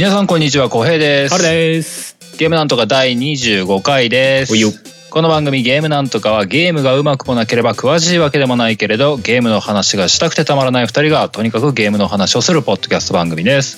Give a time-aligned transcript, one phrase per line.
[0.00, 1.34] 皆さんこんにちは、小平です。
[1.34, 2.16] 春です。
[2.38, 4.70] ゲームなんとか第25回ですおいよ。
[5.10, 13.76] この番組ゲームなんとかはゲームがうまくもなければ詳しいわけでもないけれどゲームの話がしたくてたまらない2人がとにかくゲームの話をするポッドキャスト番組です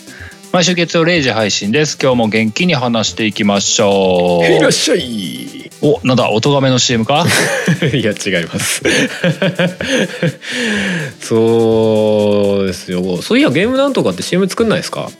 [0.52, 5.70] 毎週月曜0時配信です今日も元気に話していきましょいらっしゃい。
[5.82, 7.26] うおなんだ音亀の CM か？
[7.93, 8.80] いや違います。
[11.18, 13.20] そうですよ。
[13.20, 15.11] そういやゲームなんとかって CM 作んないですか？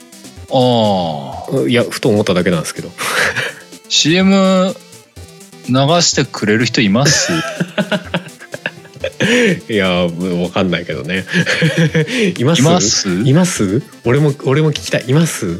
[0.53, 2.91] ああいやふと思っただけなんですけど。
[3.89, 4.75] CM
[5.69, 7.31] 流してくれる人います？
[9.69, 11.25] いやわかんないけどね。
[12.37, 12.61] います？
[12.61, 13.09] います？
[13.09, 13.81] います？
[14.05, 15.05] 俺も俺も聞きたい。
[15.07, 15.59] います？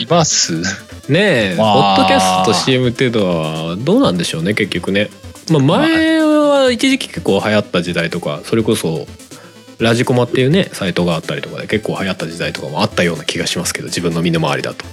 [0.00, 0.62] います？
[1.08, 3.26] ねえ、まあポッドキャストと CM っていうの
[3.70, 5.10] はどうなんでしょうね結局ね。
[5.50, 9.06] まあ前は一時期結構流行った時代とかそれこそ。
[9.78, 14.84] ラジコマっていうねサイトがあったりとかで結構流行った時代とかもあったような気がしますけど自分の身の回りだと。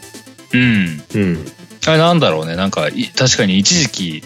[0.53, 1.03] うん。
[1.15, 1.45] うん、
[1.87, 2.55] あれなんだろうね。
[2.55, 4.23] なんかい確かに一時期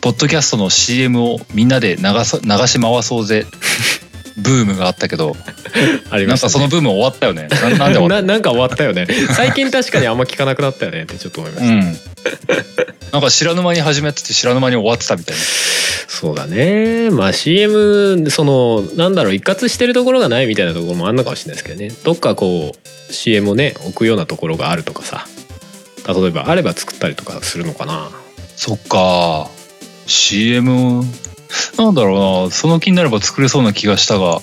[0.00, 3.46] ポッドキャストの CM をみんなで流さ流し回そうぜ
[4.36, 5.36] ブームがあったけど
[6.10, 6.52] ありなんかましたね。
[6.52, 7.48] そのブーム終わったよね。
[7.50, 9.06] ななんで終わっ ななんか終わったよね。
[9.34, 13.12] 最近確かにあんま聞かなくなったよねってちょっと思いました、たうん。
[13.12, 15.42] なんか知らぬ間に始めてて知らぬ間に終わってたみたいな。
[16.08, 17.10] そうだね。
[17.10, 21.92] まあ CM そのなんだろう一括してるところがないみたいなところもあんのかもしれないですけどね。
[22.04, 25.26] どっかこう CM をね置くようなところがあるとかさ。
[26.06, 28.10] 例えばあれば作ったりとかするのかな。
[28.56, 29.48] そっか。
[30.06, 31.04] CM
[31.78, 34.40] なんだろうなその気になれば作れそうな気がしたが。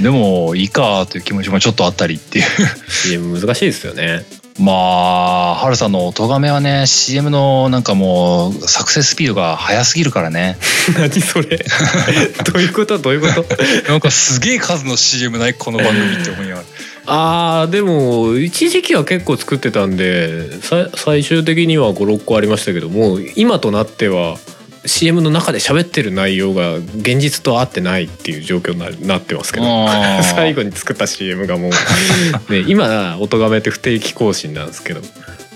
[0.00, 2.44] でもいいかという気持ちもちょっとあったりっていう。
[2.88, 4.24] CM 難しいですよね。
[4.58, 10.56] まあ、ハルさんの音がめはね、CM のなんかもう作成スピードが速すぎるからね。
[10.98, 11.58] 何それ。
[12.52, 12.98] どういうこと？
[12.98, 13.44] どういうこと？
[13.90, 16.66] なんかすげえ数の CM ないこの番組って思いながら。
[17.08, 24.38] あーでも一時期は結構作ってたんでさ最終的には56個ありましたけども今となっては
[24.86, 29.66] CM の中で喋ってる内容が現実と合ってないっていう状況にななってますけど
[30.22, 31.72] 最後に作った CM がもう、
[32.52, 35.00] ね、今音がめって不定期更新なんですけど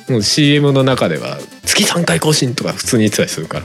[0.08, 3.64] もう CM の中では月3回更新とか普通に言ってたりするから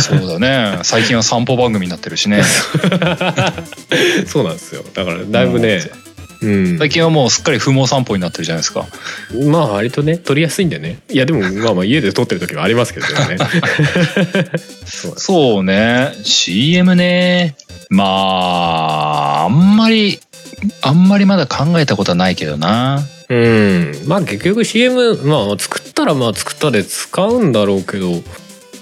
[0.00, 0.78] そうだね。
[0.82, 2.42] 最近は散歩番組になってるしね。
[4.26, 5.82] そうなんですよだからだいぶね
[6.42, 8.86] うん最近はもうすっかり不毛散歩になってるじゃないですか。
[9.48, 13.38] まあ割とね撮りやすいんでねいやでもまあまあ家で撮ってる時はありますけどね
[14.84, 16.12] そう そうね。
[16.22, 17.56] CM ね。
[17.88, 20.18] まあ、あんまり、
[20.82, 23.02] あんまりまだ考えたことはないけどな。
[23.28, 28.22] うんまあ結局 CM まあ作ったらまあ作ったで使うんだろうけど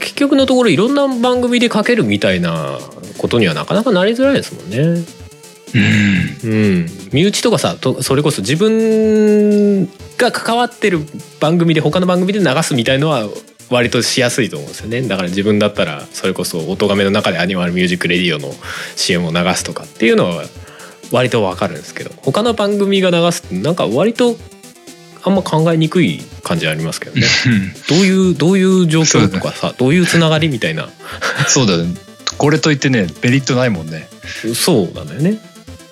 [0.00, 2.78] 結局のところいろんな番組でかけるみたいな
[3.16, 5.03] ことにはなかなかなりづらいですもんね。
[5.75, 6.51] うん。
[6.51, 9.87] うん、身内とかさとそれこそ自分
[10.17, 11.01] が関わってる
[11.41, 13.29] 番組で他の番組で流すみたいのは
[13.71, 18.53] 割としやすいと思うんですよねだから自分だったらそれこそ音がめの中でアニマルミュージックレディオの
[18.97, 20.45] CM を流すとかっていうのは
[21.11, 24.37] 割とわかるんですけど他の番組が流すってなんか割と
[25.23, 27.27] あんま考えにくい感じありますけどね
[27.89, 30.91] どういうどういう状況とかさ、どういうつながりみたいな
[31.49, 31.95] そうだよね。
[32.37, 34.09] これといってね、メリットないもんね。
[34.55, 35.39] そうなんだよね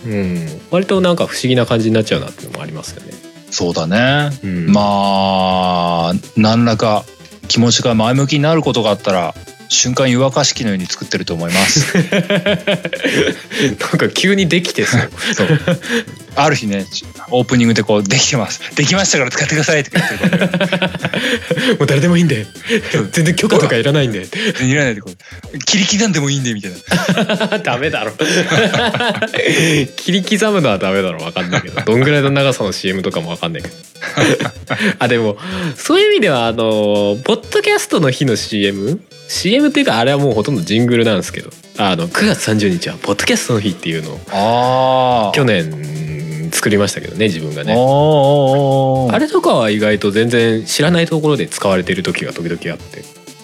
[0.06, 0.60] うん。
[0.70, 3.12] 割となんか不思議な感じになっちゃうなっていうのもありますよね、
[3.50, 4.30] そうだね。
[4.42, 7.04] うん、まあ何らか
[7.48, 9.34] 気持ちが前向きになることがあったら
[9.68, 11.96] 瞬間湯沸かし器のように作ってると思います。
[11.96, 15.10] なんか急にできてそう。
[16.34, 16.87] ある日ね
[17.31, 20.16] オープニングでこう「できてますできましたから使ってください」って言って
[21.78, 22.47] もう誰でもいいんで。
[23.12, 24.26] 全然許可とかいらないんで。
[24.60, 28.12] いらないでこう切り刻んでもいいんでみたいな ダメだろ。
[29.97, 31.22] 切り刻むのはダメだろ。
[31.22, 31.81] わかんないけど。
[31.81, 33.75] どんぐらいの長さの CM とかもわかんないけど。
[34.98, 35.37] あ、でも、
[35.76, 41.50] そういう意味では、あの、ポッドキャストの日の CM?CM っていうか、あれはもうほとんどジングルなんですけど。
[41.78, 45.71] あの、9月30日は、ポッドキャストの日っていうのを、去年
[46.53, 47.72] 作りましたけどね、自分がね。
[47.72, 53.01] あれとかは意外と全然知らないところで使われてる時が時々あって、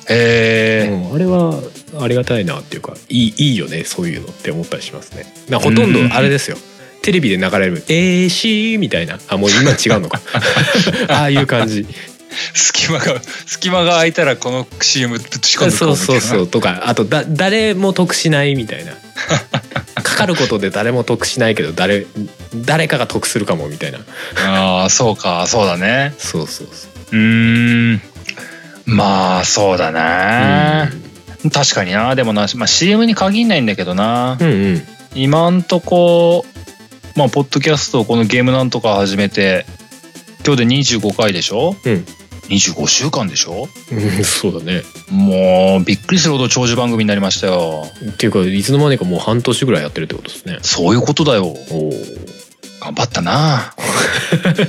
[0.08, 1.60] へえ、うん、あれは
[2.00, 5.24] ありがたいなっていうかいいいいよねそういうのって思ったりしますね。
[5.48, 6.56] なほとんどあれですよ。
[7.02, 9.18] テレビで流れる「えーしー」みたいな。
[9.28, 10.20] あもう今違うのか。
[11.08, 11.86] ああいう感じ。
[12.54, 16.46] 隙間が隙間が空いたらこの CM ぶち込んでそうそうそうう。
[16.46, 18.92] とかあとだ誰も得しないみたいな
[20.02, 22.06] かかることで誰も得しないけど誰
[22.54, 23.98] 誰かが得するかもみたいな。
[24.46, 26.14] ああそうかそうだね。
[26.18, 26.90] そうそうそう。
[27.12, 28.00] うーん。
[28.86, 30.90] まあそうだな、
[31.52, 32.14] 確かにな。
[32.14, 34.82] でもな、まあ、CM に限んないんだけどな、うんうん。
[35.14, 36.46] 今んとこ
[37.14, 39.66] まあポッドキャストをこのゲームなんとか始めて
[40.46, 41.76] 今日で25回でしょ？
[41.84, 42.06] うん
[42.48, 43.68] 25週間でしょ？
[43.92, 44.24] うん。
[44.24, 44.82] そうだね。
[45.10, 47.86] もうびっくりするほど長寿番組になりましたよ。
[48.12, 50.58] っていうかいつの間にかもう半年ぐらいやってるってことですね。
[50.62, 51.54] そういうことだよ。
[52.80, 53.74] 頑張ったな。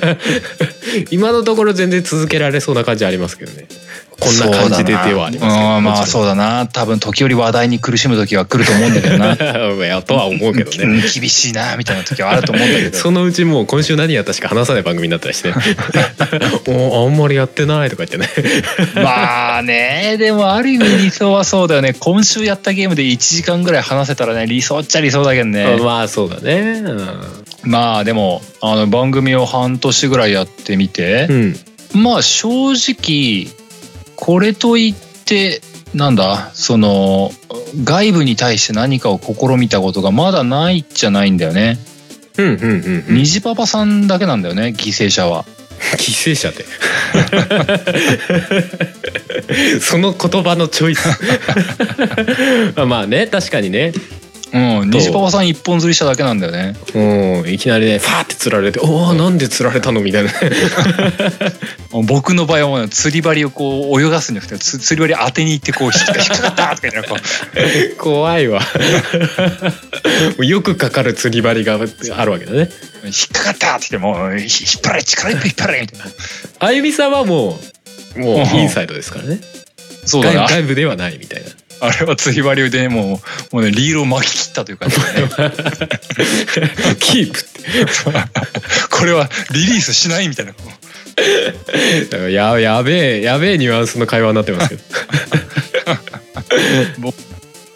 [1.11, 3.67] 今のところ全然続けられそうな感じありますけどね
[4.19, 5.81] こんな感じでではありますけど。
[5.81, 6.67] まあそうだな。
[6.67, 9.35] 多分時折話題に苦しむ時は来ると思うんだけどな。
[10.03, 12.97] とは思うけどうんね厳しいなみたいな時はあると思うんだけど。
[12.99, 15.53] そのうちもう今週何やったしか話さない番組になったりして。
[16.67, 18.29] おあんまりやってないとか言ってね。
[18.95, 21.93] まあねでもある意味理想はそうだよね。
[21.99, 25.77] 今週やったゲームで1時間ぐらい話せたらね理想っちゃ理想だけどね。
[25.81, 26.81] まあそうだね。
[27.63, 31.27] まあでもあの番組を半年ぐらいやってみて。
[31.29, 31.55] う、ん。
[31.93, 33.47] まあ正直
[34.21, 35.61] これといって
[35.95, 36.51] なんだ？
[36.53, 37.31] その
[37.83, 41.79] 外部に対して何かを試みたことがまだないじゃないんだよね。
[42.37, 43.15] うんうんうんうん。
[43.15, 45.45] 虹パパさんだけなんだよね犠牲者は。
[45.97, 46.65] 犠牲者って。
[49.79, 51.07] その言葉のチョイス。
[52.75, 53.93] まあまあね確かにね
[54.51, 56.75] うん、虹パパさん一本釣りしただけなんだよね。
[56.95, 60.31] うんいきなりねファーって釣られて「おおなんで釣られたの?」みたいな
[62.03, 68.61] 僕の場合は釣り針をこう泳がすんじゃなくてつ釣り針当てに行ってこう引っかかかったとか言ってこう 怖いわ
[70.39, 71.79] よくかかる釣り針が
[72.15, 72.69] あるわけだね
[73.03, 74.47] 引っかかったって言っても引っ
[74.83, 76.05] 張れ力いっぱい引っ張れみたいな。
[76.59, 77.59] あゆみさんはも
[78.15, 79.39] うもうインサイドですからね
[80.05, 80.41] そうだな。
[80.41, 81.49] 外外部ではないみたいな
[81.81, 83.21] あれは釣り針でも
[83.51, 84.93] うもうねリールを巻き切ったというか、ね、
[86.99, 87.59] キープって。
[88.89, 90.53] これはリリースしないみたいな。
[92.29, 94.81] ややべえやべえニュアンスの会話になってますけど。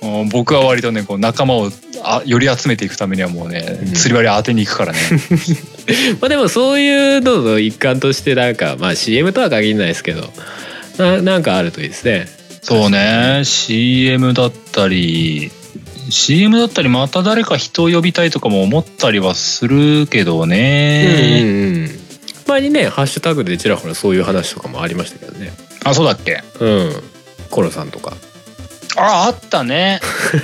[0.01, 1.71] うん僕は割とねこう仲間を
[2.03, 3.93] あより集めていくためにはもうね、うん。
[3.93, 4.99] 釣り針当てに行くからね。
[6.19, 10.29] まあでもそういうのの一環としてなんかまあ CM とは限らないですけど。
[10.97, 12.27] ななんかあるといいですね
[12.63, 13.41] そうね。
[13.43, 15.51] CM だったり
[16.09, 21.89] CM だったりまた誰か人を呼びたいとかも思ったりはするけどうんね、うんうん。
[22.47, 25.51] 前にねハッシュタグでちらほらそういう話とかもありましたけどね。
[25.83, 26.41] あそうだっけ？
[26.59, 26.91] うん。
[27.49, 28.13] コロさんとか。
[28.95, 29.99] ああったね。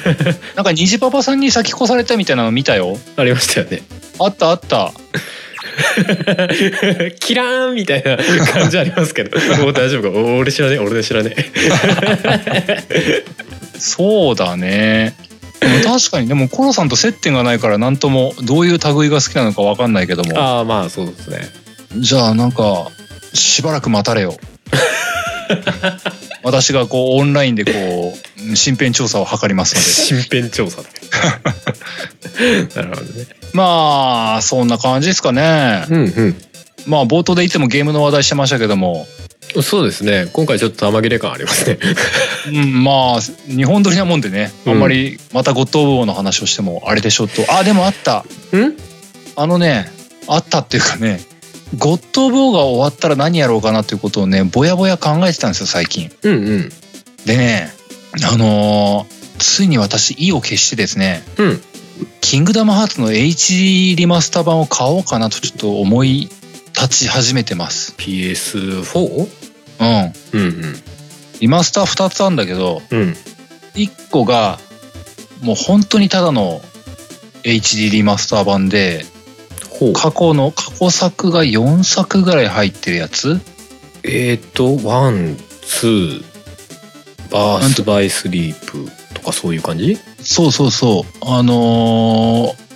[0.55, 2.97] なんか虹パパさんに先越されたみたいなの見たよ。
[3.15, 3.81] ありましたよね。
[4.19, 4.91] あったあった
[7.19, 8.17] キラーンみたいな
[8.51, 9.37] 感じありますけど。
[9.61, 10.17] もう大丈夫か。
[10.17, 10.77] お俺知らねえ。
[10.79, 13.23] 俺知らねえ。
[13.77, 15.15] そうだね。
[15.83, 20.39] 確かにでもコロさんと接点がないから何ともどういう類が好きなのか分かんないけども。
[20.39, 21.49] ああまあそうですね。
[21.97, 22.87] じゃあなんか
[23.33, 24.35] しばらく待たれよ
[26.49, 30.21] 私がこうオンラインでこう身辺調査を図りますので。
[30.41, 30.81] 身辺調査。
[30.81, 30.87] だ
[32.83, 33.25] なるほどね。
[33.53, 35.85] まあそんな感じですかね。
[35.89, 36.35] うん
[36.87, 39.07] まあ冒頭でいつもゲームの話題してましたけども。
[39.13, 40.27] うんそうですね。
[40.33, 41.79] 今回ちょっと玉切れ感ありますね。
[42.49, 47.43] うんまあ日本撮りなもんでねあんまりまたゴッド・オブ・ウォーの話をしてもあれでしょと。
[47.51, 48.23] あでもあった。
[48.51, 48.77] うん？
[49.35, 49.91] あのね
[50.27, 51.19] あったっていうかね
[51.77, 56.69] ゴッド・オブ・ウォーが終わったら何やろうかなということをねぼやぼや考えてたんですよ最近うんうん
[57.25, 57.71] でね
[58.31, 61.61] あのーついに私意を決してですねうん
[62.21, 66.29] キングダムハーツの HD リマスター版を買おうかなとちょっと思い
[66.75, 67.93] 立ち始めてます。
[67.97, 69.27] PS4?
[70.33, 70.39] うん。
[70.39, 70.75] うん
[71.41, 73.15] リマスター2つあるんだけど、うんうん
[73.75, 74.59] 1個が
[75.41, 76.61] もう本当にただの
[77.43, 79.05] HD リマスター版で、
[79.93, 83.39] 過去の過去作が4作ぐらい入ってるやつ？
[84.03, 86.23] えっ、とワンツー
[87.31, 89.97] バースバイスリープとかそういう感じ？
[90.21, 91.03] そうそうそう。
[91.21, 92.69] あのー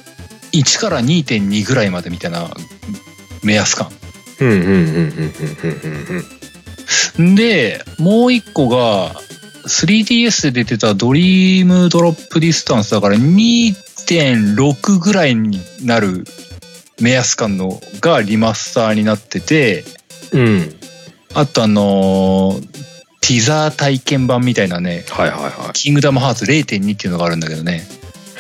[0.54, 2.52] 1から2.2ぐらいまでみたいな
[3.44, 3.90] 目安感。
[4.40, 5.02] うんうんうんうんうんう
[5.88, 6.24] ん
[7.18, 9.16] うんで、もう一個が、
[9.66, 16.24] 3DS で出てたドリームドロップディスタンスだから2.6ぐらいになる
[17.02, 19.84] 目安感のがリマスターになってて、
[20.32, 20.76] うん
[21.36, 22.84] あとあのー
[23.26, 27.82] ティザー体験版みたいなね、はいはいはいキングダムハーツ0.2っていうのがあるんだけどね。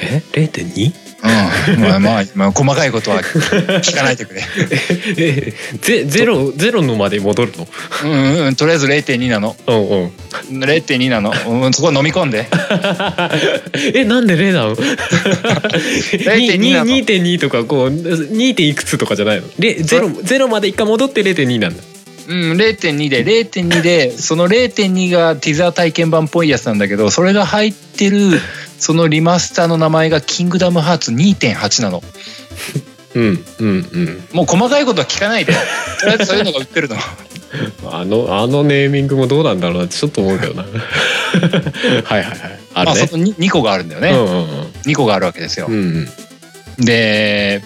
[0.01, 1.02] え？0.2?
[1.23, 1.79] うん。
[1.81, 4.41] まあまあ、まあ、細かいことは聞かないでくれ。
[5.17, 7.67] えゼゼロゼロのまで戻るの？
[8.03, 9.55] うんうんうん、とりあえず0.2なの。
[9.67, 10.11] うんうん
[10.49, 11.33] 0.2なの。
[11.47, 12.47] うん、そこ飲み込んで。
[13.93, 18.55] えなんで0なの？0.2なの2.2とかこう 2.
[18.55, 19.47] 点いくつとかじゃないの？
[19.57, 21.83] ゼロゼロまで一回戻って0.2なんだ
[22.25, 28.39] うん、0.2で、0.2で、その0.2がティザー体験版っぽいやつなんだけど、それが入ってる、
[28.83, 32.03] そのリマスターの名前がキングダムハーツ2.8なの。
[33.15, 34.27] うんうんうん。
[34.33, 35.53] もう細かいことは聞かないで。
[35.53, 36.97] とりあえずそういうのが売ってるの。
[37.89, 39.83] あのあのネーミングもどうなんだろうな。
[39.85, 40.63] ってちょっと思うけどな。
[40.67, 40.73] はい
[42.03, 42.59] はいはい。
[42.73, 46.07] あるね、まあその 2, 個があるんだよね、うんうん2個があるわけですよ、うん
[46.77, 46.85] うん。
[46.85, 47.63] で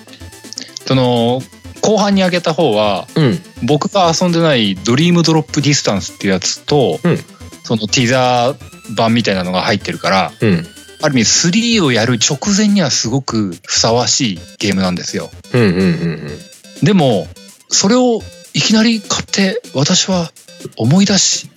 [0.86, 1.41] その
[1.81, 3.41] 後半に上げた方はうん。
[3.63, 7.19] 僕が遊んでない「ドリームドロップディスタンス」っていうやつと、うん。
[7.63, 10.67] そのティザー版みたいなのが入ってるからうん
[11.01, 11.50] ある意味
[11.80, 15.30] 3をやる直前にはすごくふさわしいゲームなんですよ。
[15.54, 16.39] うんうんうん
[16.84, 17.27] でも
[17.70, 18.22] それを
[18.54, 20.32] いきなり買って私は
[20.77, 21.50] 思い出し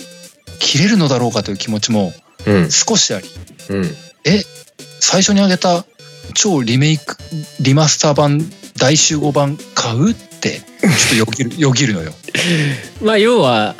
[0.59, 2.13] 切れるのだろうかという気持ちも
[2.47, 2.71] うん。
[2.71, 3.29] 少しあり。
[3.71, 3.91] うん。
[5.01, 5.85] 最初に挙げた
[6.35, 7.17] 超リメイク
[7.61, 8.41] リマスター版
[8.77, 12.13] 大集合版買うってちょっとよぎる よぎるのよ。
[13.03, 13.77] まあ要は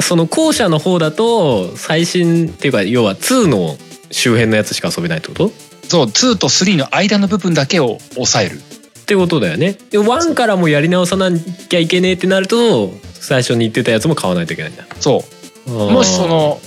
[0.00, 3.76] その後者の方だと最新っていうか要は2の
[4.10, 5.52] 周辺のやつしか遊べないってこと？
[5.88, 8.56] そう2と3の間の部分だけを抑える。
[8.56, 9.78] ってことだよね。
[9.90, 14.84] で1からもやり直さなきゃいけねえってなると最初に言ってたやつも買わないといけないんだ。
[15.00, 15.24] そ
[15.66, 15.70] う。
[15.70, 16.60] もしその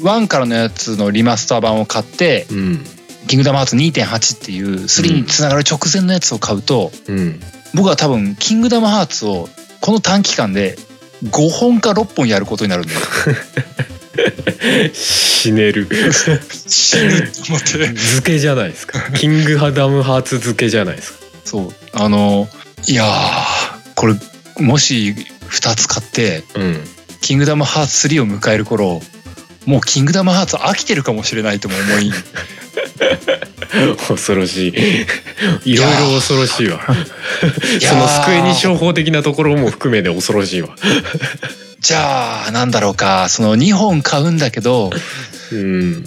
[0.00, 2.84] 1からのやつのリマスター版を買ってうん
[3.28, 7.40] 「キングダムハーツ2.8」っていう3につながる直前のやつを買うと、うん。
[7.74, 9.48] 僕は多分「キングダムハーツ」を
[9.80, 10.76] この短期間で
[11.24, 13.00] 5本か6本やることになるんだよ
[14.92, 15.88] 死ねる。
[16.12, 17.66] 死ぬって思って。
[17.66, 19.00] 漬けじゃないですか。
[19.12, 21.18] キングダムハーツ漬けじゃないですか。
[21.44, 21.72] そう。
[21.92, 22.48] あの
[22.86, 24.14] いやーこれ
[24.58, 25.14] もし
[25.48, 26.84] 2つ買ってうん
[27.20, 29.00] 「キングダムハーツ3」を迎える頃
[29.66, 32.12] もう「キングダムハーツ」飽きてるかもしれないとも思い。
[34.08, 34.72] 恐ろしい。
[35.64, 36.80] いろいろ恐ろしいわ。
[37.80, 40.76] その救いに商法的なところも含めて恐ろしいわ
[41.84, 43.28] じゃあなんだろうか。
[43.28, 44.90] その2本買うんだけど
[45.52, 46.04] うん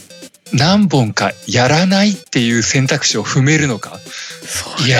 [0.52, 4.00] 何本かやらないっていう選択肢を踏めるのか。
[4.88, 5.00] いや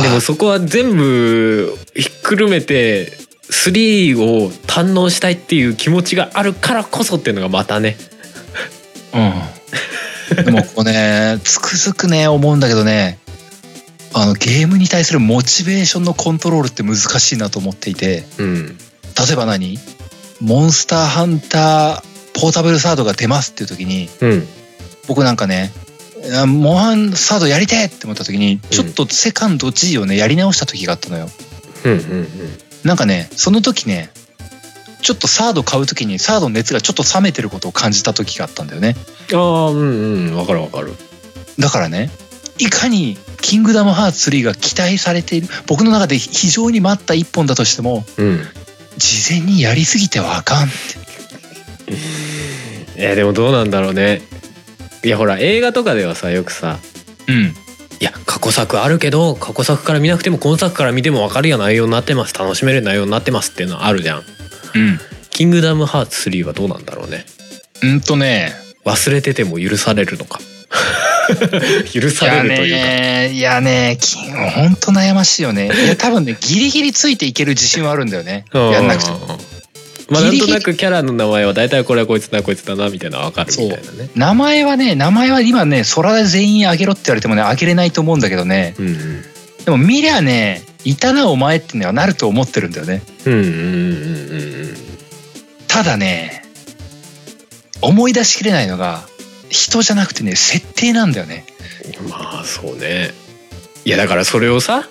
[0.00, 0.02] ー。
[0.02, 3.12] でもそこは全部ひっくるめて
[3.50, 7.96] 3を堪能したいっていう気持ちがあるからこそっていうのがまたね。
[9.14, 10.44] うん。
[10.44, 13.20] でもこうね つくづくね思うんだけどね。
[14.12, 18.24] あのゲームに対するモチベーションのコントロールって難しいなと思っていて。
[18.38, 18.78] うん。
[19.26, 19.78] 例えば何？
[20.40, 24.46] モンスターハンターポータブルサードが出ますっていう時にうん。
[25.06, 25.72] 僕なんかね
[26.40, 31.28] あモンハンサードやりてえって思った時にちょっとセカンド G をねやり直した時があったのよ。
[31.84, 32.28] うんうん
[32.84, 34.10] なんかねその時ね
[35.02, 38.96] ちょっとサード買う時にサードの熱がちょっと冷めてることを感じた時があったんだよね。
[39.32, 40.36] ああうんうん。
[40.36, 40.94] わかるわかる。
[41.58, 42.10] だからね
[42.58, 48.46] いかに「キングダムハーツ3」が期待されている僕の中で非常に待った一本だとしてもうん
[49.00, 51.90] 事前にやりすぎてはあかんって
[52.96, 54.20] えーでもどうなんだろうね。
[55.02, 56.78] いやほら映画とかではさよくさ。
[57.26, 57.54] うん。
[57.98, 62.34] いや過去作あるけど過去作から見なくても今作から見ても分かるような内容になってます。
[62.38, 64.18] 楽しめる内容になってますっていうのはあるじゃん。
[64.18, 64.24] うん。
[65.30, 67.24] キングダムハーツ3はどうなんだろうね。
[67.82, 68.52] うんとね。
[68.84, 70.40] 忘れてても許されるのか
[71.92, 72.84] 許いやされるというか。
[72.84, 75.66] ねいやねきほんと悩ましいよね。
[75.66, 78.44] いや多分ねギリギリついていける自信はあるんだよね。
[78.52, 78.86] やん。
[78.86, 79.38] なくても
[80.10, 84.10] まあなんとなくキャラの名前は大体これはこいつだこいつだなみたいなの分かるみたいなね。
[84.14, 88.74] 名前はね名前は今ね空で全員あげろって言われてもねあげれないと思うんだけどね。
[88.78, 89.24] うんうん。
[89.64, 93.02] でも見りゃねいたなお前ってのはなると思ってるんだよね。
[93.24, 94.76] うんうんうんうん。
[95.68, 96.44] ただね
[97.80, 99.06] 思い出しきれないのが
[99.50, 101.44] 人じゃなくてね設定なんだよね。
[102.02, 103.10] うんまあそうね。
[103.84, 104.88] いやだからそれをさ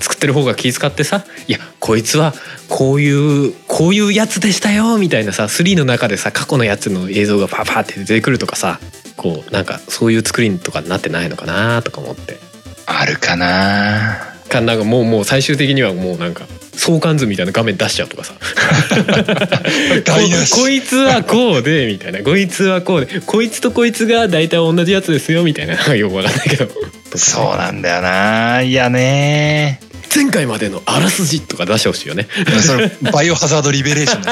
[0.00, 2.32] 作ってる方が気遣ってさいやこいつは
[2.68, 8.78] こういうこういうやつでしたよみたいなさ3の中でさ過去のやつの映像がパーパーって出てくるとかさ
[9.16, 12.38] こうなんかそういう作りとかになってないのかなとか思って。
[12.86, 14.30] あるかな。
[14.48, 16.46] かなんかもうもう最終的にはもうなんか
[16.80, 18.32] 相関図みたいな画面出しちゃうとかさ。
[18.40, 18.40] こ
[20.62, 22.22] こいつはこうでみたいな。
[22.22, 23.20] こいつはこうで。
[23.20, 25.94] こいつとこいつが大体同じやつですよみたいな。
[25.94, 26.68] よくわかんないけど。
[27.16, 28.62] そうなんだよな。
[28.62, 29.80] いやね。
[30.14, 32.26] 前回までのあらすじとか出してほしいよね。
[32.66, 34.30] それバイオハザードリベレーションで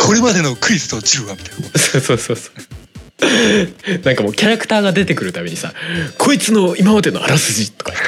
[0.00, 0.04] す。
[0.04, 1.78] これまでのクイズとジルはみたいな。
[1.78, 2.87] そうそうそうそう
[4.04, 5.72] なんかもうキャラクターが出てくるたびにさ
[6.18, 7.92] 「こいつの今までのあらすじ」とか。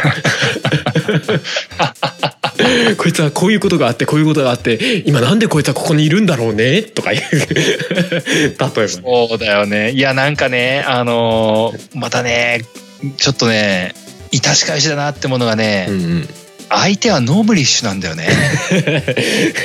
[2.99, 6.83] こいつはこういうことがあってこういうことがあって今なんでこいつはここにいるんだろうね？
[6.83, 7.25] とか言う。
[7.35, 8.89] 例えばね。
[8.89, 9.93] そうだよね。
[9.93, 12.63] いやなんかねあのーまたね
[13.17, 13.95] ちょっとね
[14.31, 16.29] 致し返しだなってものがね、うん
[16.73, 18.29] 相手はノムリッシュなんだよね。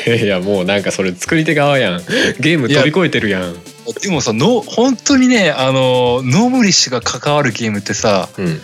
[0.07, 2.01] うん、いやもうなんかそれ作り手側やん。
[2.39, 3.55] ゲーム飛び越えてるやん
[4.01, 8.59] でもさの本当にねあのノムリッシュが関わるゲームってさうん。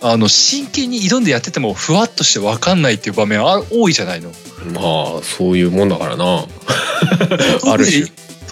[0.00, 4.30] あの真剣に挑んでやっててもふわっとして分かんないっていう場面あ多いじゃないの。
[4.72, 6.44] まあそういうもんだからな。
[7.66, 8.06] ある種。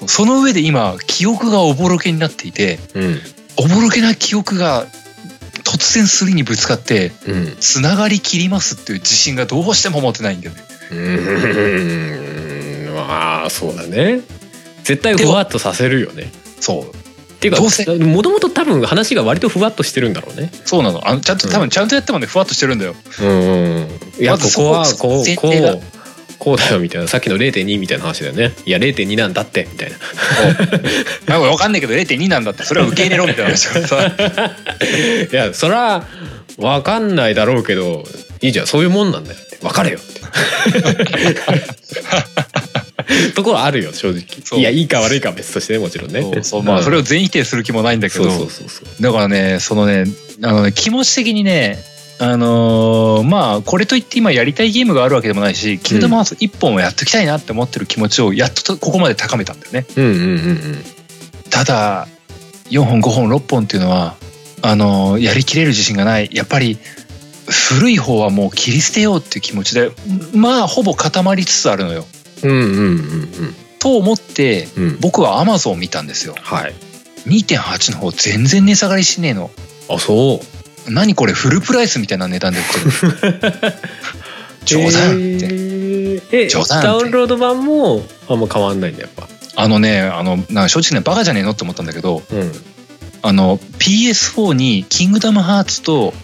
[0.08, 3.20] その上で今記憶がおぼろげになっていてうん。
[3.58, 4.86] おぼろけな記憶が
[5.62, 7.56] 突然すりにぶつかってうん。
[7.60, 10.62] つながりきりますっていう自信がどうしても持てないんだよね。
[10.90, 12.94] うーん。
[12.96, 14.20] まあそうだね
[14.86, 16.30] 絶対ふわっとさせるよね。
[16.60, 16.84] そう。
[16.84, 20.50] っていうかもともと多分話が割とふわっとしてるんだろうね。
[20.64, 21.06] そうなの。
[21.06, 21.52] あのちゃんとうん。
[21.52, 22.94] 多分ちゃんとやってもねふわっとしてるんだよ。
[23.20, 23.28] うん。
[23.28, 23.88] うん
[24.20, 25.82] いやまずここはそここうこう
[26.38, 27.08] こうだよみたいな。
[27.08, 28.52] さっきの0.2みたいな話だよね。
[28.64, 29.96] いや0.2なんだってみたいな。
[31.26, 34.06] なんか分かんないけど0.2なんだってそれは受け入れろみたいな話からさ。
[35.32, 36.06] いやそら
[36.58, 38.04] わかんないだろうけど
[38.40, 38.66] いいじゃん。
[38.68, 40.20] そういうもんなんだよ分かれよって
[43.34, 44.58] ところあるよ正直。
[44.58, 46.22] いやいいか悪いかは別としてねもちろんね。
[46.22, 46.62] そうそう。
[46.62, 48.24] まあそれを全否定する気もないんだけど。
[49.00, 50.04] だからねそのね
[50.42, 51.78] あのね気持ち的にね
[52.18, 59.86] あのーまあこれといって今やりたいゲームがあるわけでもないし「キングダムハーツ」1本はやっときたいなって思ってる気持ちをやっとここまで高めたんだよね。
[59.96, 60.84] うんうんうんうん。
[61.50, 62.08] ただ
[62.70, 64.16] 4本5本6本っていうのは
[64.62, 66.30] あのーやりきれる自信がない。
[66.32, 66.78] やっぱり
[67.48, 69.90] 古い方はもう切り捨てようっていう気持ちで
[70.32, 72.06] まあほぼ固まりつつあるのよ。
[72.42, 74.82] うんうんうんと思ってうん。
[74.84, 76.34] うん僕はアマゾンを見たんですよ。
[76.40, 76.74] はい。
[77.26, 79.50] 2.8の方全然値下がりしねえの。
[79.88, 80.40] あそ
[80.88, 80.90] う。
[80.90, 83.74] 何これフルプライスみたいな値段で売ってる
[84.64, 86.86] 冗談って、えーえ冗談って。
[86.86, 89.28] ダウンロード版もあんま変わんないんだやっぱ。
[89.58, 92.52] あのねあのなんか正直ねバカじゃねえのって思ったんだけどうん。
[93.22, 96.14] あの PS4 に「キングダムハーツ」と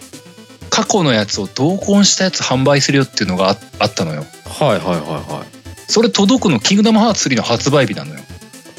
[0.71, 4.25] 過去のやつを同梱したやつ販売するよっていうのがああったのよ。
[4.45, 5.45] はいはいは
[5.92, 8.20] それ届くの「キングダムハーツ3」の発売日なのよ。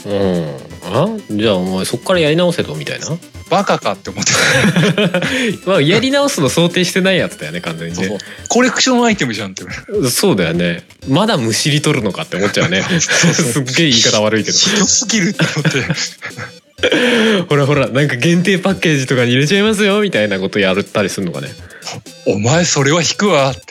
[0.05, 0.58] うん。
[0.86, 1.08] あ？
[1.29, 3.08] じゃあお前そっからやり直せとみたいな？
[3.50, 5.22] バカかって思ってた。
[5.70, 8.17] まあやり直すの想定してないやつだよね完全にね。
[8.50, 9.63] コレクションアイテムじゃんって。
[10.10, 10.88] そうだよね。
[11.08, 12.82] まだむしり取るのかって思っちゃうね。
[12.99, 14.58] すっげえ言い方悪いけど。
[14.58, 15.84] ひどすぎるって思って。
[17.47, 21.49] ほらほらなんか限定パッケージとかに入れちゃいますよみたいなことやったりするのかね
[22.25, 23.51] お前それは引くわ。
[23.51, 23.62] って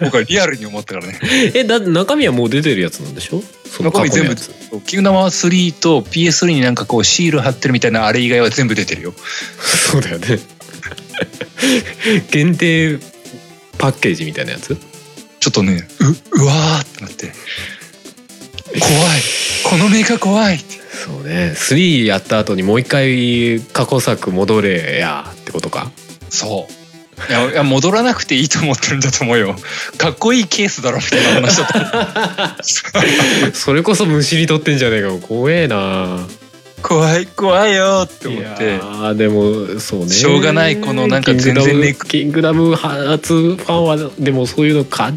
[0.00, 1.18] 僕はリアルに思ったからね。
[1.54, 3.42] えだって中身はもう出てるやつなんでしょ？
[3.82, 9.14] 中身全部過去のやつ「キングダムハーツ3」と PS3 になんかこうシール貼ってるみたいなあれ以外は全部出てるよ。
[9.90, 10.38] そうだよね。
[12.30, 12.98] 限定
[13.78, 14.76] パッケージみたいなやつ？
[15.40, 15.86] ちょっとね
[16.32, 17.32] ううわーってなって。
[18.78, 19.22] 怖い。
[19.62, 20.58] このメーカー怖い。
[20.58, 21.54] そうね。
[21.56, 25.90] 3やった後にもう一回過去作戻れやってことか？
[26.30, 26.85] そう
[27.28, 29.56] いやいや戻らなくていいと思ってるんだと思うよ。
[29.96, 32.62] かっこいいケースだろみたいな話だった
[33.54, 36.26] それこそむしり取ってんじゃねえか怖えな。
[36.82, 38.78] 怖い怖いよって思って。
[38.78, 40.10] ーでもそうね。
[40.10, 45.14] しょうがないこのなんか全然ねキングダムキングダムハーツファンはでもそういうの買っ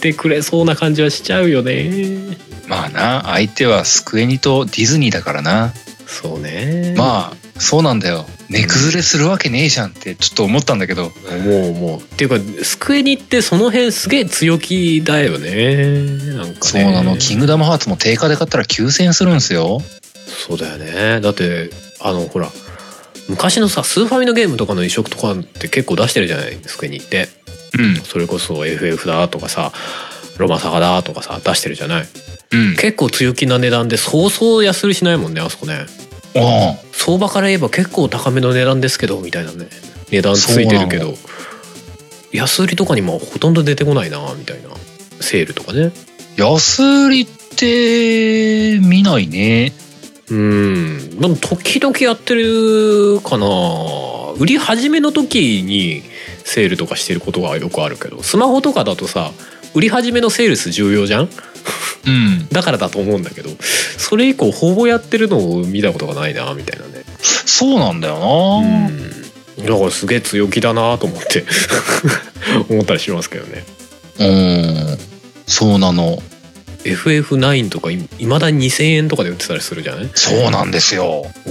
[0.00, 2.36] てくれそうな感じはしちゃうよね。
[2.66, 5.72] まあな相手はスクエニとディズニーだからな。
[6.06, 6.94] そうね。
[6.96, 11.12] まあそうなんだよ値崩れするわけねえじゃんってちょっと思ったんだけど。
[11.30, 12.00] 思う思う。
[12.00, 15.94] っていうかスクエニってその辺すげえ強気だよね。
[16.34, 16.54] なんかね。
[16.60, 17.16] そうなの。
[17.18, 19.80] キングダムハーツも定価で買ったら9000円するんですよ。
[20.26, 21.20] そうだよね。
[21.20, 22.48] だってあのほら
[23.28, 26.58] 昔のさスーファミのゲームとかの移植とかって結構出してるじゃない？
[26.64, 27.28] スクエニって。
[27.78, 27.96] うん。
[27.96, 29.72] それこそ FF だとかさ
[30.38, 32.06] ロマサガだとかさ出してるじゃない？
[32.52, 32.76] うん。
[32.76, 35.84] 結構強気な値段でそうそう安売りしないもんねあそこね
[36.92, 39.68] 相場から言えば結構高めの値段ですけどみたいなね。
[40.10, 41.14] 値段ついてるけど。
[42.32, 44.68] 安売りとかにもほとんど出てこないなみたいな。
[45.20, 45.92] セールとかね。
[46.36, 49.72] 安売りって見ないね。
[50.30, 51.18] うん。
[51.18, 53.46] でも時々やってるかな。
[54.38, 56.02] 売り始めの時に
[56.44, 59.32] セールとかしてることがよくあるけどスマホとかだとさ
[59.74, 61.28] 売り始めのセールス重要じゃん？
[62.06, 62.48] うん。
[62.50, 63.50] だからだと思うんだけど
[63.98, 67.04] それ以降ほぼやってるのを見たことがないなみたいなね。
[67.20, 68.66] そうなんだよな、
[69.58, 69.66] うん。
[69.66, 71.44] だからすげえ強気だなと思って
[72.70, 73.64] 思ったりしますけどね。
[74.20, 74.24] う
[74.94, 74.98] ん。
[75.46, 76.22] そうなの。
[76.84, 80.08] FF9 とかいいまだに2,000円とかで売ってたりするじゃない？
[80.14, 81.26] そうなんですよ。
[81.46, 81.50] お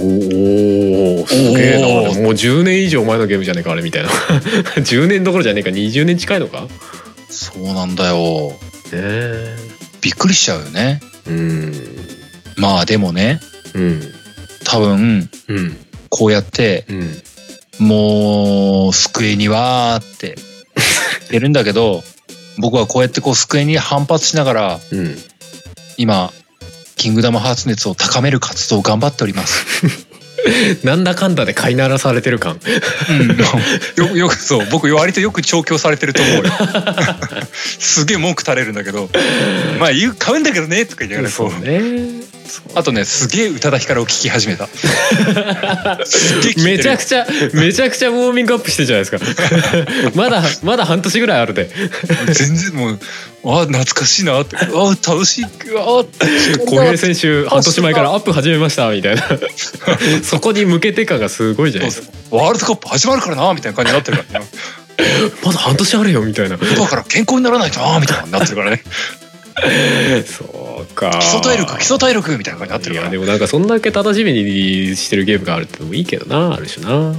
[1.22, 1.86] おすげえな。
[1.86, 4.08] もう10年以上前のゲームじゃねえかあれみたいな。
[4.82, 6.62] 10年どころじゃねえか20年近いのか？
[6.62, 6.68] ね
[7.28, 8.52] そうなんだよ。
[8.92, 9.56] え。
[10.00, 11.00] びっくりしちゃうよね。
[11.26, 11.72] うん。
[12.56, 13.40] まあでもね
[13.74, 14.02] うん。
[14.64, 15.76] 多分うん。
[16.08, 17.86] こうやってうん。
[17.86, 22.02] もう机にはーって言ってるんだけど
[22.58, 25.18] 僕はこうやってこう机に反発しながらうん。
[25.96, 26.32] 今
[26.96, 29.64] キングダムハーツ熱を高める活動を頑張っております
[30.84, 32.58] なんだかんだで飼いならされてる感。
[33.10, 34.66] うん、よ よくそう。
[34.70, 36.52] 僕割とよく調教されてると思うよ。
[37.52, 39.08] すげえ文句垂れるんだけど
[39.78, 41.64] 「まあ言う買うんだけどね」とか言いながらこう。
[41.64, 42.17] ね
[42.74, 44.68] あとねすげえ宇多田ヒカルを聴き始めた。
[46.62, 50.10] めちゃくちゃめちゃくちゃウォーミングアップしてるじゃないですか。
[50.14, 51.70] まだまだ半年ぐらいあるで。
[52.32, 52.98] 全然もう
[53.44, 54.56] あ懐かしいなって。
[54.56, 54.62] あ
[55.06, 55.44] 楽しい。
[55.44, 55.48] あ
[56.66, 59.22] 小平選手半年前からアップ始めましたみたいな。
[60.22, 62.08] そこに向けて感がすごいじゃないですか。
[62.30, 64.46] ワールドカップ始まるからなみたいな感じになってるからね。
[65.44, 66.56] まだ半年あるよみたいな。
[66.56, 68.82] だから健康にならないとなみたいになってるからね。
[70.26, 70.67] そう
[70.98, 71.10] か。
[71.20, 73.02] 基礎体力基礎体力みたいな感じになってるから。
[73.02, 77.14] いやでもなんかそんだけ楽しみにしてるゲームがあるってのもいいけどなある種な。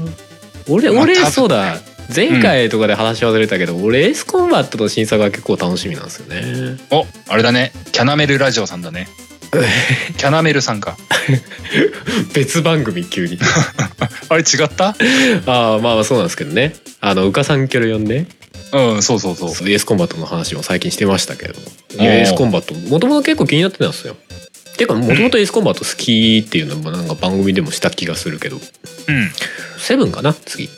[0.67, 1.77] 俺俺まあ多分そうだ。
[2.15, 6.77] 前回とかで話し忘れたけど、俺エースコンバットの新作が結構楽しみなんですよね。
[6.89, 7.71] おあれだね。
[7.91, 9.07] キャナメルラジオさんだね。
[10.17, 10.97] キャナメルさんか。
[12.33, 13.37] 別番組急に。
[14.29, 14.95] あれ違った？
[15.45, 16.73] ああまあまあそうなんですけどね。
[17.01, 18.25] あのうかさんキョロ呼んで
[18.71, 19.49] うんそうそうそう。
[19.49, 21.53] そうエースコンバットの話も最近してましたけど。
[21.53, 21.57] い
[21.97, 24.15] おーやエースコンバットもともと結構気になってたんですよ。
[24.77, 28.57] てかもともとエースコンバット好きっていうのもなんか番組でもした気がするけど。
[28.57, 28.61] うん。
[29.77, 30.69] セブンかな次。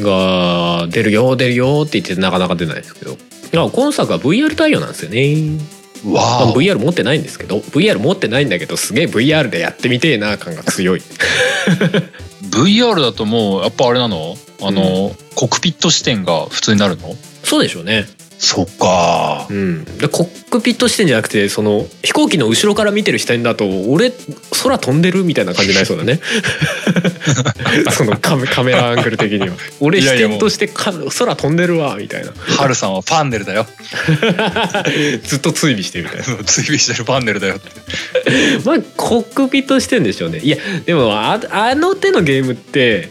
[0.00, 3.12] が出るよ出るよって言ってなかなか出ないですけど。
[3.12, 3.16] い
[3.52, 5.58] や今作は VR 対応なんですよね、
[6.04, 7.58] まあ、わあ VR 持ってないんですけど。
[7.58, 11.02] VR 持ってないんだけどすげえ VR でやってみてえな感が強い。
[12.50, 14.36] VR だともうやっぱあれなの？
[14.60, 17.14] あの、コックピット視点が普通になるの？
[17.44, 18.06] そうでしょうね。
[18.38, 19.46] そっか。
[19.50, 24.12] うん、でコックピット視点じゃなくてその飛行機の後ろから見てる視点だと俺
[24.62, 26.20] 空飛んでるみたいな感じになりそうだね。
[27.90, 29.56] そのカメカメラアングル的には。
[29.80, 32.32] 俺視点としてか空飛んでるわみたいな。
[32.56, 33.66] ハルさんはファンネルだよ。
[35.24, 36.44] ずっと追尾してるみたいな。
[36.44, 37.70] 追尾してるファンネルだよって。
[38.64, 40.38] まあコックピット視点でしょうね。
[40.38, 43.10] いやでもああの手のゲームって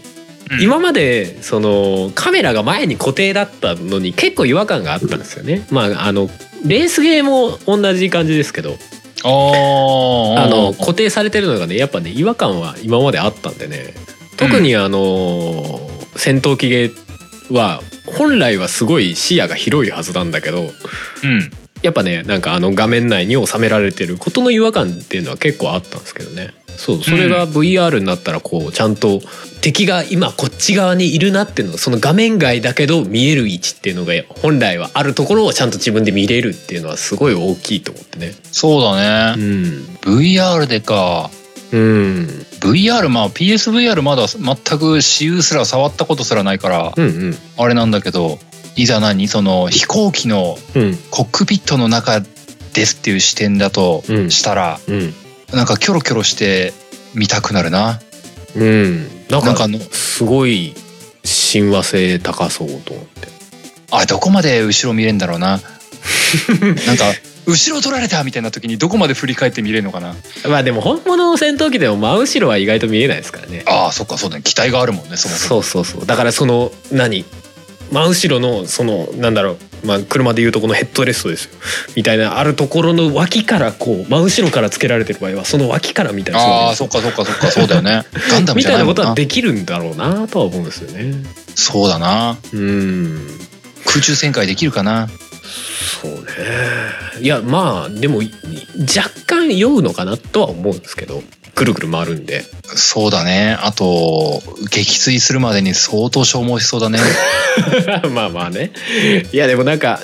[0.51, 0.61] うん。
[0.61, 5.67] 今までそのカメラが前に固定だったのに結構違和感があったんですよね。
[5.71, 6.29] まああの
[6.65, 8.77] レースゲーも同じ感じですけど。
[9.23, 13.93] あの固定されてるのがねやっぱね違和感は今まであったんでね。
[14.37, 15.79] 特にあの
[16.15, 21.51] 戦闘機ゲーは本来はすごい視野が広いはずなんだけどうん。
[21.81, 29.19] やっぱねなんかあの画面内に収められてることの違和感っていうのは結構あったんですけどねそうそれが VR になったらこうちゃんと
[29.61, 38.33] 敵が今こっち側にいるなっていうのがその画面外だけど見える位置っていうのが本来はあるところをちゃんと自分で見れるっていうのはすごい大きいと思ってね。
[38.51, 41.31] そうだうね、ん VR でか。
[41.71, 42.45] うん。
[42.61, 47.37] VR まあ PSVR まだ全く私有すら触ったことすらないからうんうん。
[47.57, 48.39] あれなんだけど
[48.75, 50.97] いざ何その飛行機のうん。
[51.09, 52.21] コックピットの中
[52.73, 55.13] ですっていう視点だとうんしたら、うん
[55.53, 56.73] なんかキョロキョロして
[57.13, 57.99] 見たくなるな。
[58.55, 59.27] うん。
[59.29, 60.73] なんかあのすごい
[61.23, 63.27] 親和性高そうと思って。
[63.91, 65.59] あれどこまで後ろ見れんだろうな。
[66.87, 67.05] なんか
[67.45, 70.15] 後ろ取られたみたいな時にどこまで振り返って見れるのかな。
[70.47, 73.63] まあでも本物の戦闘機でも真後ろは意外と見えないですからね。
[73.65, 74.43] ああそっかそうだね。
[74.43, 75.63] 機体があるもんねそもそも。
[75.63, 76.05] そうそうそう。
[76.05, 77.23] だからその何？
[77.91, 81.51] 真後ろのそのなんだろう、まあ、車でいうとこのヘッドレストですよ。
[81.95, 86.39] みたいなあるところの脇からこう真後ろからつけられてる場合はその脇からみたいな。
[86.39, 88.03] ああそっかそっかそっか そうだよね。
[88.29, 91.13] ガンダムみたいなことはできるんだろうなとは思うんですよね。
[91.55, 92.37] そうだな。
[92.53, 93.39] うん。
[93.85, 95.07] 空中旋回できるかな。
[96.01, 96.21] そうね。
[97.21, 98.31] いやまあでもい
[98.95, 101.23] 若干酔うのかなとは思うんですけど
[101.57, 102.43] ぐるぐる回るんで。
[102.75, 103.57] そうだね。
[103.59, 104.41] あと
[104.71, 106.99] 撃墜するまでに相当消耗しそうだね。
[108.13, 108.71] まあまあね。
[109.33, 109.99] いやでもなんか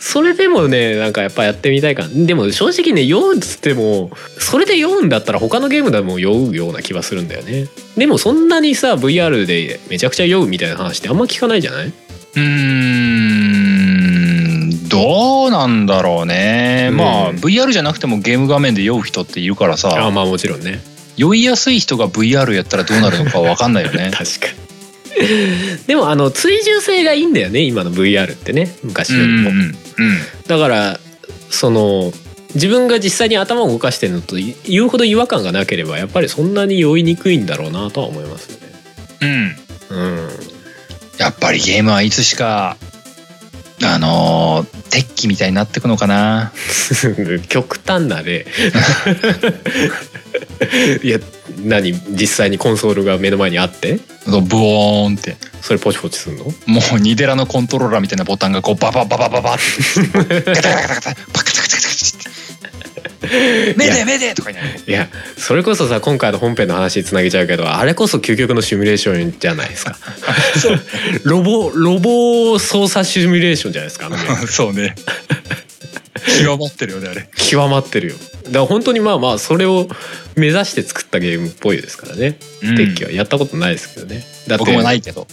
[0.00, 2.02] それでもねなんかやっぱやってみたいか。
[2.02, 7.66] なでも正直ね酔うっつってもそれで酔うんだったら他のゲームでも酔うような気はするんだよね。
[7.96, 11.86] でもそんなにさ VR でめちゃくちゃ酔うみたいな話ってあんま聞かないじゃない？
[11.88, 13.67] うーん
[15.02, 16.96] どうなんだろうね、うん。
[16.96, 20.80] まあ VR じゃなくてもゲーム画面で酔う人っているからあさまあもちろんね。
[21.16, 24.10] 酔いやすい人が VR やったらどうなるのかわかんないよね。
[24.14, 24.68] 確かに。
[25.86, 28.72] でもあの追従性がいいんだよね今の VR ってね。
[28.82, 29.76] 昔よりも、うんうんうん。
[30.46, 31.00] だから
[31.50, 32.12] その
[32.54, 38.68] 自分が実際に頭を動かしてるのと言うほど違和感がなければやっぱりそんなに酔いにくいんだろうなとは思いますよね。
[39.20, 39.56] うん。
[39.90, 39.94] う
[40.26, 40.28] ん、
[41.18, 42.76] やっぱりゲームはいつしか
[43.84, 46.52] あのー鉄器みたいになってくのかな？
[47.48, 48.46] 極端な例。
[51.02, 51.18] いや
[51.64, 51.92] 何？
[52.10, 54.00] 実際にコンソールが目の前にあって？
[54.26, 55.36] ブオーンって。
[55.60, 56.44] それポチポチすんの？
[56.44, 56.52] も
[56.96, 59.62] うニデラのコントローラーみたいなボタンがこうババババババって。
[60.52, 61.58] ガタガタガタガタパカタカタカタ
[63.20, 69.96] カタってめでめでとかになるいやそれこそさ今回の本編の話につなげちゃうけどあれこそ究極のシミュレーションじゃないですか。
[71.24, 74.46] ロボロボ操作シミュレーションじゃないですかあのゲーム。
[74.48, 74.94] そうね。
[76.42, 77.28] 極まってるよねあれ。
[77.36, 78.14] 極まってるよ。
[78.44, 79.88] だから本当にまあまあそれを
[80.36, 82.76] 目指して作ったゲームっぽいですからね、うん。
[82.76, 83.10] デッキは。
[83.10, 84.24] やったことないですけどね。
[84.46, 85.26] だって僕もないけど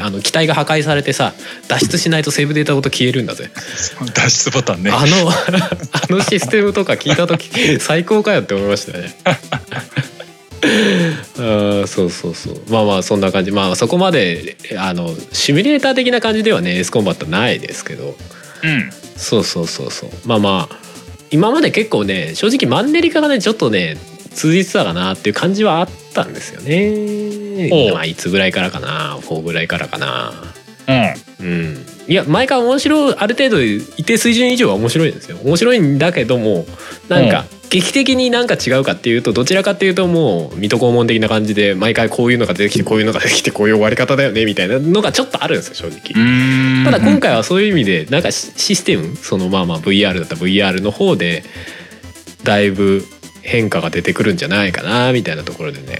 [0.00, 1.32] あの機体が破壊されてさ
[1.68, 3.50] 脱出しないとセーブデータごと消えるんだぜ、
[4.14, 4.90] 脱出ボタンね。
[4.90, 5.34] あの あ
[6.10, 9.14] のシステムとか聞いた時最高かよって思いましたね。
[11.38, 12.60] あーそうそうそう。
[12.68, 13.50] まあまあそんな感じ。
[13.50, 18.16] まあそこまであのシミュレーター的な感じではねエースコンバットないですけど。
[18.62, 18.90] うん。
[19.16, 20.10] そうそうそうそう。
[20.24, 20.76] まあまあ
[21.32, 23.96] 今まで結構ね正直マンネリ化がねちょっとね
[24.34, 27.41] 通じてたかなっていう感じはあったんですよね
[27.92, 30.32] まあいつぐらいからかな4ぐらいからかな。
[31.40, 31.46] うん。
[31.46, 31.86] うん。
[32.08, 35.38] いや毎回面白いある程度一定水準以上は面白いんですよ。
[35.44, 36.66] 面白いんだけども
[37.08, 46.12] なんか劇的になんか違うかっていうとどちらかっていうともう水戸黄門的な感じで毎回こういうのが出てきてこういうのが出てきてこういう終わり方だよねみたいなのがちょっとあるんですよ正直。
[46.14, 46.84] うん。
[46.84, 51.44] ただ今回はそういう意味でなんかシシステムそのまあまあ VR だったら VR の方で
[52.42, 53.04] だいぶ
[53.42, 55.98] 変化が出てくるんじゃないかなみたいなところでね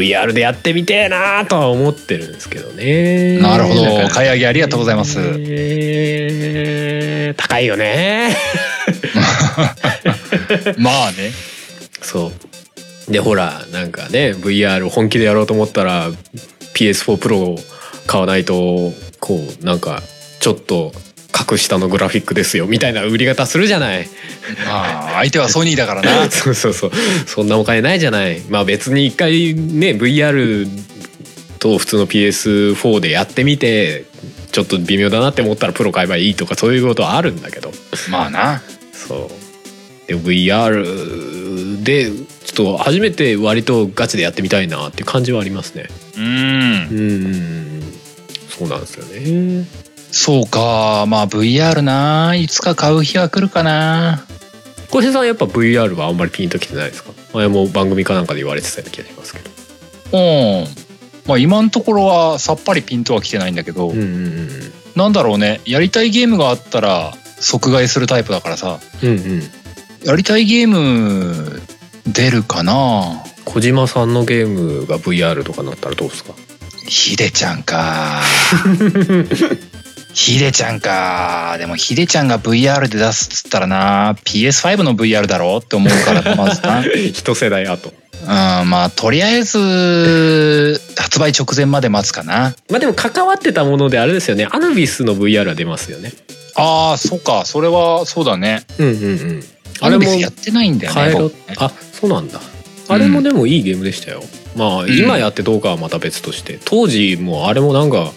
[0.00, 3.38] VR でやってみてえなとは思ってるんですけどね。
[3.38, 4.08] なるほど。
[4.08, 5.18] 買い上げありがとうございます。
[5.20, 8.36] えー高いよね。
[10.78, 11.30] まあね。
[12.00, 12.32] そ
[13.08, 13.12] う。
[13.12, 16.10] でほらなんかね VR 本気でやろうと思ったら
[16.74, 17.58] PS4 Pro を
[18.06, 20.02] 買わないとこうなんか
[20.40, 20.92] ちょっと
[21.34, 24.06] 格下のグラフィックですよみたいな売り方するじゃない。
[24.64, 26.30] まあ相手はソニーだからな。
[26.30, 26.92] そうそうそう。
[27.26, 28.40] そんなお金ないじゃない。
[28.48, 30.68] まあ別に一回ね VR
[31.58, 34.04] と普通の PS4 でやってみて
[34.52, 37.72] ちょっと微妙だなって思ったらプロ買えばいいとかそういうことはあるんだけど。
[38.10, 38.62] まあな。
[38.92, 40.06] そう。
[40.06, 45.88] で VR でちょっと初めて割とガチでやってみたいなっていう感じはありますね。
[46.16, 46.24] うん。
[46.24, 47.82] うん。
[48.56, 49.66] そうなんですよね
[50.16, 51.06] そうか。
[51.08, 52.36] まあ VR な。
[52.36, 54.24] いつか買う日は来るかな。
[54.90, 57.10] 小瀬さんやっぱ VR はあんまりピンときてないですか？
[57.32, 59.50] 前も番組かなんかで言われてたような気がしますけど。
[60.12, 60.66] うん。
[61.26, 64.48] まあ今のところはさっぱりピンとは来てないんだけど、うんうんうん
[64.94, 65.60] なんだろうね。
[65.64, 68.78] やりたいゲームがあったら即買いするタイプだからさ。
[69.02, 69.42] うんうん。
[70.04, 71.60] やりたいゲーム
[72.06, 73.24] 出るかな。
[73.44, 76.34] 小島さんのゲームが VR とかなったらどうですか？
[76.86, 78.20] ヒデちゃんか
[80.14, 81.56] ヒデちゃんか。
[81.58, 86.84] でもヒデちゃんが VR で出すっつったらな PS5 の VR だろって思うからな まずな。
[86.86, 87.92] 一世代後。
[88.22, 92.54] うんまあとりあえず発売直前まで待つかな。
[92.70, 94.46] まあでも関わってたものであれですよね。
[94.50, 96.12] アヌビスの VR は出ますよね。
[96.54, 97.42] ああそっか。
[97.44, 98.62] それはそうだね。
[98.78, 98.98] うんうんう
[99.32, 99.44] ん。
[99.80, 101.30] あれもやってないんだよねね。
[101.56, 102.40] あそうなんだ。
[102.88, 104.22] あれもでもいいゲームでしたよ、
[104.56, 104.96] まあん。
[104.96, 106.60] 今やってどうかはまた別として。
[106.64, 108.12] 当時もあれもなんか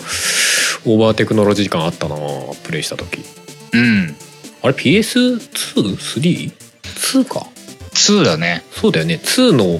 [0.87, 2.15] オーバーテクノロジー感あったな
[2.63, 3.21] プレイした時。
[3.73, 4.15] うん。
[4.63, 7.45] あれ PS2?3?2 か。
[7.93, 8.63] 2だね。
[8.71, 9.19] そうだよね。
[9.21, 9.79] 2の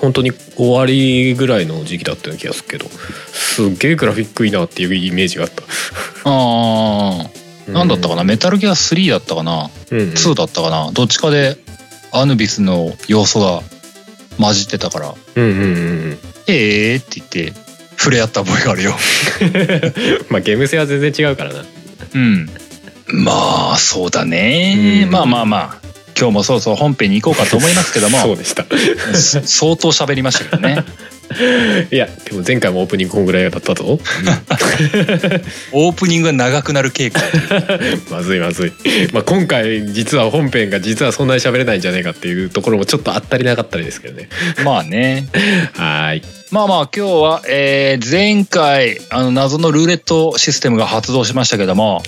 [0.00, 5.62] 本当に終わりぐらいの時期だったような気がするけどすっげえグラフィックいいなっていうイメージがあった。
[6.24, 7.28] あ
[7.68, 10.90] あなんだったかな、メタルギア3だったかな、うんうん、2だったかな？
[10.92, 11.56] どっちかで
[12.12, 13.62] アヌビスの要素が
[14.38, 15.14] 混じってたから。
[15.36, 15.64] うんうんうんう
[16.10, 16.18] ん
[16.48, 17.63] 「ええー」って言って
[17.96, 18.94] 触れ合った覚えがあるよ。
[20.28, 21.64] まあゲーム性は全然違うからな。
[22.14, 22.48] うん。
[23.06, 25.10] まあそうだね、うん。
[25.10, 25.83] まあまあまあ
[26.18, 28.64] 今日もそろそろ本編に行こうかと思いますけども そうでした。
[29.14, 30.84] す 相当喋りましたけどね。
[31.90, 33.98] いやでも前回もオープニングこんぐらいだったぞ。
[35.72, 37.20] オープニングが長くなる傾向。
[38.10, 38.72] まずいまずい、
[39.12, 44.28] まあ、今回実は本編が実はそんなに喋れないんじゃないかっていうところもちょっとあったりなかったりですけどね。
[44.64, 45.28] まあね。
[45.72, 46.22] はーい。
[46.50, 52.02] まあまあ今日は、えー前回あの謎のルーレットシステムが発動しましたけども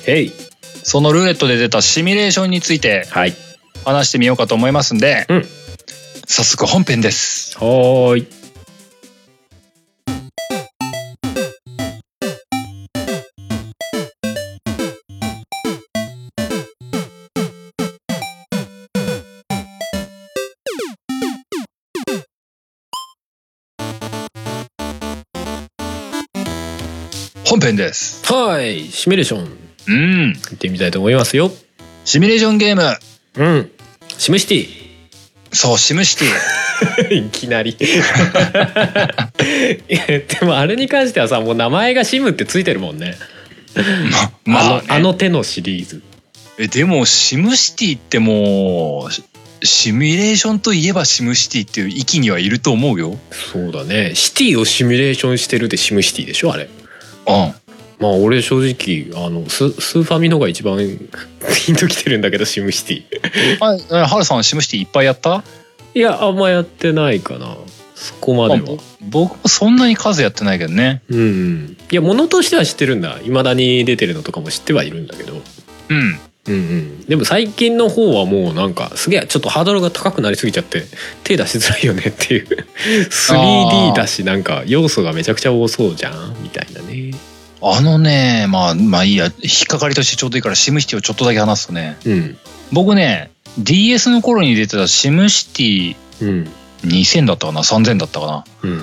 [0.82, 3.34] そのルーレットで出たシミュレーションについてはい
[3.86, 5.44] 話してみようかと思いますんで、うん。
[6.26, 7.56] 早速本編です。
[7.56, 8.26] はーい。
[27.44, 28.24] 本編です。
[28.32, 28.88] はい。
[28.88, 29.48] シミュレーション。
[29.86, 30.32] うん。
[30.32, 31.52] 行ってみたいと思いますよ。
[32.04, 32.82] シミュレーションゲーム。
[33.36, 33.75] うん
[34.18, 34.68] シムシティ。
[35.52, 36.28] そうシムシティ。
[37.26, 37.76] いきなり。
[37.78, 37.86] で
[40.42, 43.16] もあれに関してはさもう名前がシムってついてるもんね。
[44.44, 44.82] まあ、ね。
[44.88, 46.02] あのあの手のシリーズ。
[46.58, 49.12] えでもシムシティってもう
[49.66, 53.18] シミュレーションといえばシムシティっていう域にはいると思うよ。
[53.52, 54.12] そうだね。
[54.14, 56.68] シティをシミュレーションしてるでシムシティでしょあれ。
[57.26, 57.54] うん。
[57.98, 60.76] まあ俺正直あのススーファミのが一番
[61.66, 63.04] ピンときてるんだけどシムシティ。
[63.98, 65.42] あ、ハルさんシムシティいっぱいやった？
[65.94, 67.56] いやあんまやってないかな。
[67.94, 71.00] そこまであはぼ僕もそんなに数やってないけどね。
[71.08, 71.76] うんうん。
[71.90, 73.18] いや物としては知ってるんだ。
[73.24, 75.40] いまだに出てるのとかも知ってはいるんだけど。
[75.88, 75.98] うん。
[76.48, 77.00] うんうん。
[77.06, 80.84] でも最近の方はもうなんかすげえちょっとハードルが高くなりすぎちゃって
[81.24, 82.46] 手出しづらいよねっていう。
[83.10, 86.36] 3D だしなんか要素がめちゃくちゃ多そうじゃん？
[86.42, 87.12] みたいなね
[87.74, 92.38] あのね、まあ、まあいいや、引っかかりとしてちょうどいいからシムシティをちょっとだけ話すとね、うん。
[92.72, 96.50] 僕ね、DS の頃に出てたシムシティうん。
[96.84, 98.44] 2000だったかな ?3000 だったかな。
[98.62, 98.78] うん。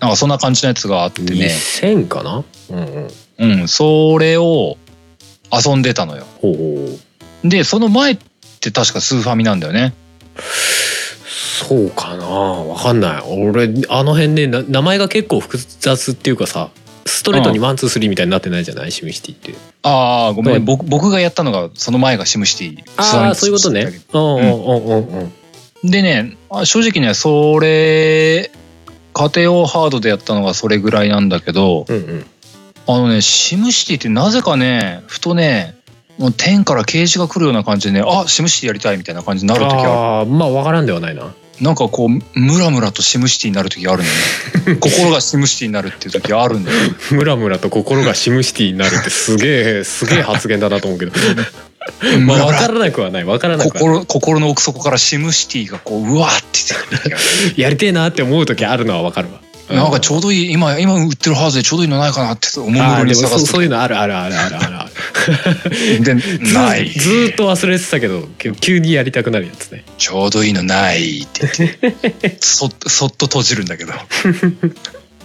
[0.00, 2.44] なんかそんな感じのやつがあってね、2000かな？
[2.70, 3.60] うんうん。
[3.60, 4.76] うん、それを
[5.50, 6.24] 遊んでたのよ。
[6.40, 6.98] ほうほ
[7.44, 7.48] う。
[7.48, 8.18] で、その前っ
[8.60, 9.94] て確かスーファミなんだよね。
[11.58, 12.26] そうかな？
[12.26, 13.22] わかんない。
[13.26, 16.70] 俺あの辺ねな名前が結構複雑っていうかさ
[17.08, 18.92] ストレートにワンツースリーみたいになってないじゃない？
[18.92, 19.54] シムシティって。
[19.82, 22.84] ああ、ごめん、うん僕僕がやったのが、その前がシムシティ。
[22.96, 23.90] ああそういうことね。
[24.12, 25.32] うんうんうんうん
[25.84, 25.90] うん。
[25.90, 28.50] でね、あ正直ね、それ、
[29.14, 32.26] 家庭用ハードでやったのがそれぐらいなんだけど、うんうん。
[32.86, 35.76] あのね、シムシティってなぜかね、ふとね、
[36.18, 39.88] もう天から啓示が来るような感じでね、あシムシティやりたいみたいな感じになる時ある。
[39.88, 44.78] ああまあわからんではないななんかこう、ムラムラとシムシティになる時あるのね。
[44.80, 46.78] 心がシムシティになるっていう時あるんだよ。
[47.10, 51.12] ムラムラと心がシムシティになるってすげえすげえ発言だなと思うけど。
[52.20, 53.24] まあわからなくはない。
[53.24, 56.58] わからなく心心の奥底からシムシティがこううわーって
[57.02, 59.40] 言ってやりてえなって思う時あるのはわかるわ
[59.70, 64.90] なんかちょうどいい今今売ってるハードでちょうどいいのないかなっておもあーでもむろに探すそうそういうのあるあるあるあるあるある。
[66.04, 66.14] で
[66.54, 66.88] ない。
[66.98, 69.84] ずっと忘れてたけどき急にやりたくなるやつね。
[69.98, 72.36] ちょうどいいのないって言って。
[72.40, 73.92] そそっと閉じるんだけど。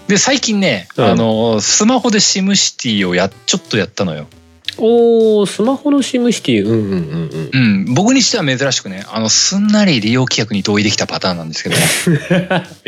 [0.08, 1.06] で最近ね、うん。
[1.06, 4.28] あのスマホでシムシティをやちょっとやったのよ。
[4.78, 7.86] おースマホのシムシティうんうんうんうん。
[7.86, 11.76] うん僕にしては珍しくねあのすんなり利用規約に同意できたパターンなんですけど。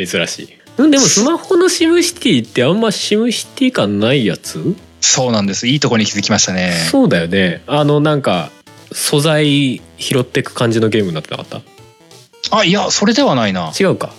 [0.04, 0.44] 珍しい。
[0.44, 4.76] うんでもスマホのシムシティってあんまシムシティ感ないやつ？
[5.00, 5.66] そうなんです。
[5.66, 6.72] いいとこに気づきましたね。
[6.90, 7.62] そうだよね。
[7.66, 8.50] あのなんか
[8.92, 11.62] 素材拾ってく感じのゲームになってなかった？
[12.56, 13.72] あいやそれではないな。
[13.78, 14.12] 違うか。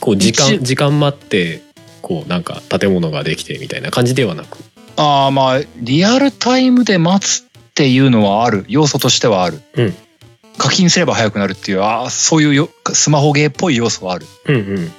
[0.00, 1.62] こう時間一時間待って
[2.02, 4.58] こうなんか建物ができてみたいな感じではなく？
[4.96, 8.64] ああまあリアルタイムで待つっていうのはある。
[8.68, 9.94] 要素としてはある、うん。
[10.58, 14.26] 課金すれば早くなるっていうああそういうよスマホゲーっぽい要素はある。
[14.46, 14.92] うんうん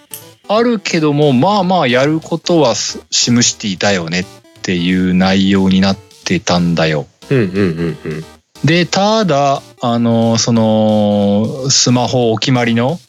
[0.50, 4.26] あるけどもまあまあやることはスシムシティだよねっ
[4.64, 7.06] ていう内容になってたんだよ。
[7.30, 8.26] うんうんうんうん。
[8.64, 13.00] でただあのそのスマホお決まりの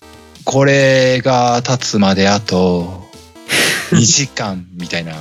[0.44, 3.08] これが立つまであと
[3.92, 5.14] 2時間みたいな。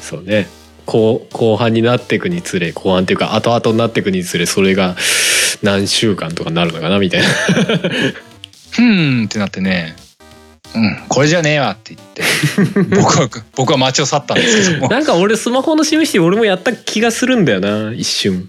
[0.00, 0.48] そうね。
[0.86, 4.96] 後後半になっていくにつれ後半っていうか後々になっていくにつれそれが
[5.62, 7.26] 何週間とかなるのかなみたいな。
[8.70, 9.96] ふーんってなってね、
[10.76, 12.22] うん、これじゃねえわって言って、
[12.96, 14.88] 僕は、僕は街を去ったんですけども。
[14.94, 18.48] なんか俺スマホのシムシティ俺もやった気がするんだよな一瞬。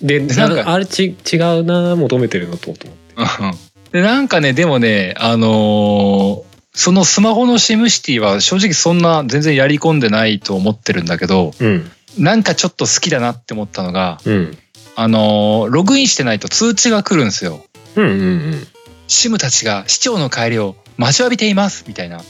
[0.00, 2.86] ででななんんかかあれち違うな求めてるのとと
[3.16, 3.42] 思って。
[3.42, 3.54] うん。
[3.92, 11.90] でなんかね、でもね、あのーそのスマホのシムシティは正直そんな全然やり込んでないと思ってるんだけど、うん。
[12.16, 14.56] なんかちょっと好きだなって思ったのが、うん。
[14.94, 17.64] あのーログインしてないと通知が来るんですよ。
[17.96, 18.66] うんうんうん。
[19.08, 22.18] シムたちが市長の帰りを待ちわびていますみたいな。
[22.18, 22.22] ん？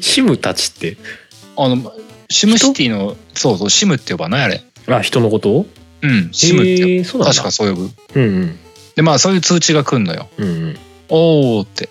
[0.00, 0.96] シムたちって？
[1.56, 1.92] あの、
[2.28, 4.42] シムシティの、そうそう、シムって呼ばない？
[4.42, 4.62] あれ。
[4.88, 5.66] あ人のこと？
[6.00, 7.90] うん、シムって確かそう呼ぶ。
[8.14, 8.58] うんうん
[8.96, 10.28] で、まあそういう通知が来んのよ。
[10.38, 11.88] うんうんおーって。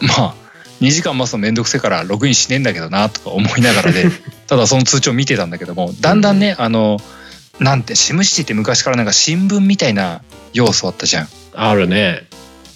[0.00, 0.34] まあ、
[0.80, 4.06] 2時間待つのめんどくせえからログインしねえんだけどなとか思いながらで、
[4.46, 7.00] ただその通知を見てたんだけども、だんだんね、あの、
[7.58, 11.28] なんて、シムシティって昔からなんか新聞みたいな要素あったじゃん。
[11.54, 12.26] あるね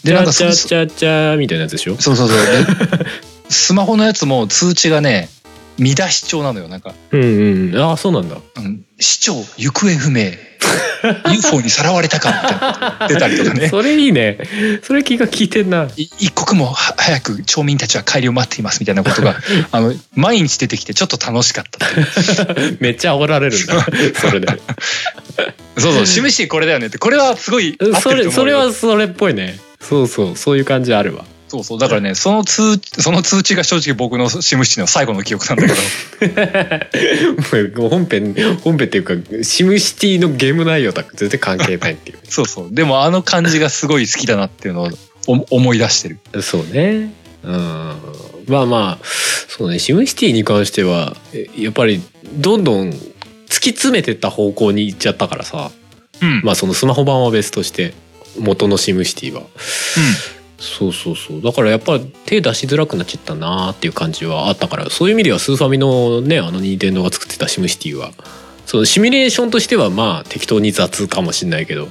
[0.04, 1.96] で、なんかそチャチャチャみたいなやつでしょ？
[1.98, 2.38] そうそうそう。
[2.38, 3.06] で
[3.50, 5.28] スマホのやつも通知がね、
[5.78, 6.68] 見出し帳なのよ。
[6.68, 8.36] なんか、うんうんああそうなんだ。
[8.56, 10.32] うん、市長行方不明。
[11.32, 13.68] UFO にさらわれたかみたいな出たりとかね。
[13.70, 14.38] それいいね。
[14.82, 15.88] それ気が利いてんな。
[15.96, 19.36] い一刻もは早く町民たちは帰りを待っていますみたいなことが
[19.70, 23.86] あの毎日出てきてちょっと楽しかっためっちゃ煽られるんだ。
[24.20, 24.48] それで。
[25.78, 26.06] そうそう。
[26.06, 26.98] 示しこれだよねって。
[26.98, 31.78] これはすごいそれそれはそれっぽいねそうそうそういう感じあるわそうそう。
[31.78, 35.66] だからね、その通、その通知が正直僕のシムシティの最後の記憶なんだ
[36.20, 37.82] けど。
[37.82, 42.68] も う本編本編っていうかシムシティのゲーム内容とは全然関係ないっていう そうそう。
[42.70, 44.90] でもあの感じがすごい好きだなっていうのを
[45.26, 46.18] お思い出してる。
[46.42, 47.96] そうねうん
[48.46, 49.06] まあまあ
[49.48, 52.02] そうねシムシティに関してはえやっぱり
[52.34, 52.96] どんどん突
[53.48, 55.70] き詰めてった方向に行っちゃったからさ
[56.20, 56.42] うん。
[56.44, 57.94] まあそのスマホ版は別として
[58.38, 59.42] 元のシムシティは。
[60.58, 61.42] そうそうそう。
[61.42, 68.10] だからやっぱ手出しづらくなっちゃったなーっていう感じはあったからそういう意味ではスーファミのねあの任天堂が作ってたシムシティは
[68.66, 71.88] そのシミュレーションとしてはまあ適当に雑かもしんないけど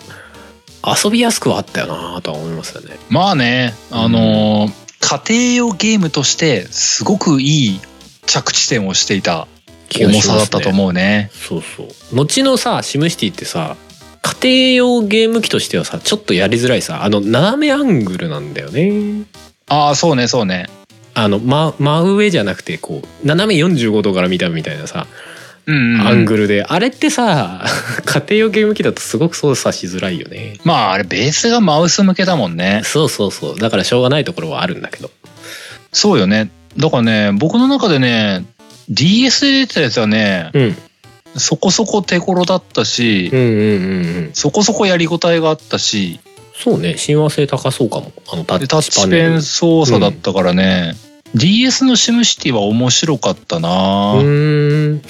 [0.86, 2.98] 遊びやすくはあったよなーとは思いますよね。
[3.10, 7.80] まあね、あのー家庭用ゲームとしてすごくいい
[8.26, 9.48] 着地点をしていた
[9.96, 11.30] 重さだったとう思うね。
[11.34, 11.88] そうそう。
[12.14, 13.78] 後のさシムシティってさ
[14.22, 19.26] 家庭用ゲーム機としてはさちょっとやりづらいさあの斜めアングルなんだよね
[19.70, 20.68] ああ、そうね、そうね。
[21.14, 25.08] あの真真上じゃなくてこう斜め45度から見たみたいなさ
[25.66, 26.02] うん、うん。
[26.08, 27.66] アングルであれってさ
[28.06, 32.82] 家庭用ゲーム機だとすごく操作しづらいよねまあ、あれ、ベースがマウス向けだもんね。
[32.86, 35.10] そうそうそうだからしょうがないところはあるんだけど
[35.92, 36.50] そうよね。
[36.78, 38.46] だからね、僕の中でね、
[38.90, 40.78] DS で出てたやつはね、うん
[41.38, 44.30] そこそこ手頃だったし、うんうんうんうん。
[44.34, 46.20] そこそこやりごたえがあったし、
[46.56, 46.98] そうね。
[46.98, 48.12] 親和性高そうかも。
[48.32, 50.96] あのタッでタッチペン操作だったからね、
[51.36, 55.02] DS のシムシティは面白かったな、うーん。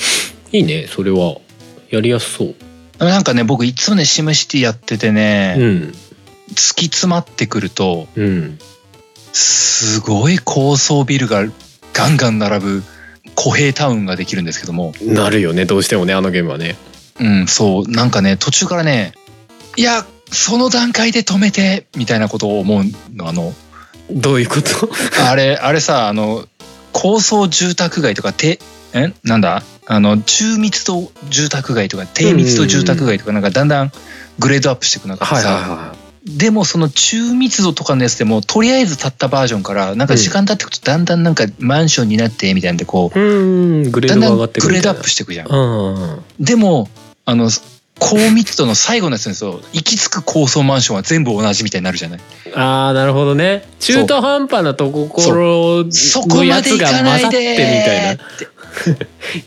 [0.51, 0.87] いいね。
[0.87, 1.37] それは。
[1.89, 2.55] やりやすそう。
[2.99, 5.95] なんかね、僕いつもね、シムシティやっててね、うん。
[6.51, 8.59] 突き詰まってくると、うん。
[9.31, 11.45] すごい高層ビルが
[11.93, 12.83] ガンガン並ぶ
[13.39, 15.65] 小平タウンができるんですけども、なるよね。
[15.65, 16.75] どうしてもねあのゲームはね。
[17.19, 19.13] うん、そう、なんかね、途中からね、
[19.75, 22.83] いや、その段階で止めて、みたいなことを思う
[23.15, 23.53] の、あの、
[24.11, 24.89] どういうこと？
[25.29, 26.47] あれ、あれさ、あの、
[26.93, 28.59] 高層住宅街とか、て、
[28.93, 29.13] え？
[29.23, 29.61] なんだ？
[29.85, 33.91] あの、中密度住宅街とか、低密度住宅街とか、なんかだんだん
[34.39, 35.95] グレードアップしていく中でさ、は
[36.27, 45.47] でもその中密度とかのやつでも、とりあえず立ったバージョンから、なんか時間経ってくとだんだんなんかマンションになって、みたいなんで、こうーんグう、レだんだんードが上がってくグレードアるみたいなップしていくじゃん。
[45.47, 46.23] うんうん。
[46.39, 46.89] でも、
[47.25, 47.49] あの、
[47.99, 49.59] 高密度の最後のやつですよ。
[49.73, 52.19] 行き着く高層マンションは全部同じみたいになるじゃない？
[52.53, 53.63] ああなるほどね。
[53.79, 57.37] 中途半端なところそこのやまで行つが混かないでざって。
[57.49, 58.19] みたいないい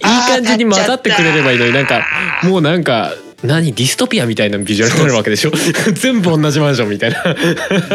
[0.02, 2.04] 感じに混ざってくれればいいのになんか
[2.42, 3.12] もうなんか
[3.42, 5.50] 何ディストピアみたいなビジュアルになるわけでしょ？
[5.94, 7.24] 全部同じマンションみたいな。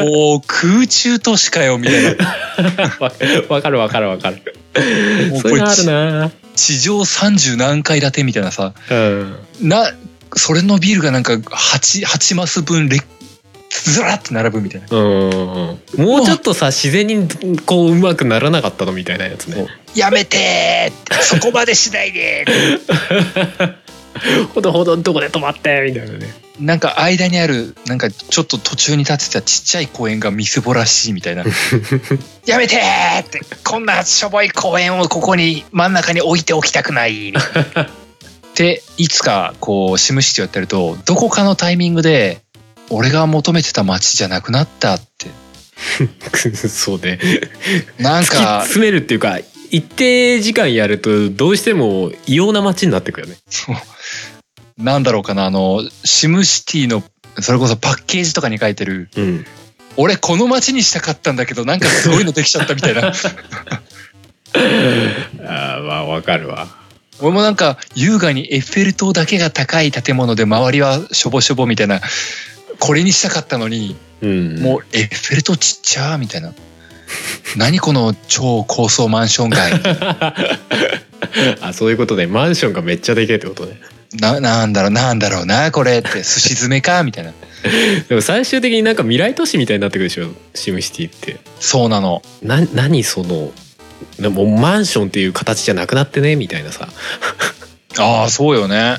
[0.03, 2.25] もう空中都市かよみたいな。
[2.99, 3.11] わ
[3.49, 4.41] わかるわかるわかる。
[5.29, 6.31] もうこれそれがあるな。
[6.55, 8.73] 地上30何階建てみたいなさ。
[8.89, 9.35] うん。
[9.61, 9.91] な、
[10.35, 12.97] それのビルがなんか8、8マス分れ
[13.69, 14.87] ずらって並ぶみたいな。
[14.89, 15.79] うん。
[15.97, 17.27] もうちょっとさ自然に
[17.59, 19.67] こううまくならなかったのみたいなやつね。
[19.95, 23.75] やめてーそこまでしないでー
[24.53, 31.43] ほどほどのとこで止まってみたいなねなんか間にある、なんかちょっと途中に立ってたちっちゃい公園がみすぼらしいみたいな。
[32.47, 37.33] やめてーって、こんなしょぼい公園をここに真ん中に置いておきたくない。
[38.55, 42.39] で、いつかこう、シムシティをやってると、どこかのタイミングで、
[42.89, 45.27] 俺が求めてた街じゃなくなったって。
[46.69, 47.19] そうね
[47.99, 49.39] なんか、詰めるっていうか
[49.71, 53.75] 一定時間やるとどうしても異様な街になってくよねそう
[54.77, 57.03] なんだろうかな、あの、シムシティの、
[57.39, 59.45] それこそパッケージとかに書いてる、うん。
[59.97, 63.13] 俺この街にしたかったんだけど、なんかすごいのできちゃったみたいな。
[65.47, 66.67] ああまあわかるわ。
[67.19, 72.01] 俺もなんか優雅にエッフェル塔だけが高い建物で周りはしょぼしょぼみたいな
[72.79, 74.59] これにしたかったのに、うん。
[74.59, 76.53] もうエッフェル塔ちっちゃーみたいな。
[77.55, 79.71] 何この超高層マンション街。
[81.61, 83.79] あそういうことでマンションがめっちゃでけえってことね
[84.19, 87.33] ななんだろうなんだろうなこれって寿司詰めかみたいな。
[88.09, 91.37] でも最終的になんか未来都市みたいになってくるでしょシムシティって。
[91.59, 92.21] そうなの。
[92.41, 93.51] な何その
[94.19, 96.89] でもマンションっていう形じゃなくなってねみたいなさ。
[97.97, 98.97] ああそうよね。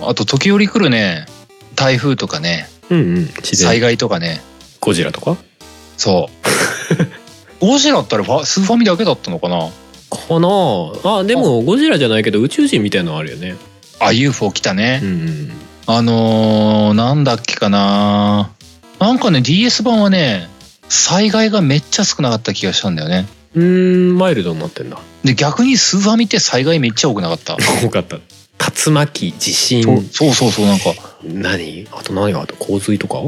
[0.00, 1.26] あと時折来るね。
[1.74, 2.68] 台風とかね。
[2.90, 4.42] うんうん災害とかね。
[4.80, 5.36] ゴジラとか？
[5.96, 6.28] そ
[7.60, 7.62] う。
[7.64, 9.70] ゴジラったらファスーファミだけだったのかな？
[10.10, 11.24] かなあ。
[11.24, 13.54] でもゴジラじゃないけど宇宙人みたいのあるよね
[14.04, 15.50] あ UFO 来たね、うん
[15.86, 18.50] あのー、なんだっけかな。
[19.00, 20.48] なんかね DS 版はね
[20.88, 23.26] 災害がめっちゃ少なかった気がしたんだよね。
[23.54, 24.98] うんマイルドになってんだ。
[25.24, 28.16] で逆にスーファミって災害めっちゃ多くなかった、多かった。
[28.16, 29.82] 竜巻地震。
[29.82, 30.94] そうそうそうそうなんか。
[31.24, 31.88] 何？
[31.92, 32.54] あと何があった？
[32.54, 33.22] 洪水とか？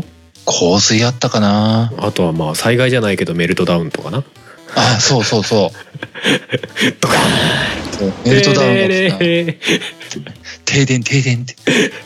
[0.44, 1.92] 洪水あったかな。
[1.98, 4.22] あとはまあ災害じゃないけどメルトダウンとかな
[4.76, 6.92] あそうそうそう。
[7.00, 7.14] とか
[7.92, 9.18] そうメルトダウンが起きたン
[10.64, 11.56] 停電停電って。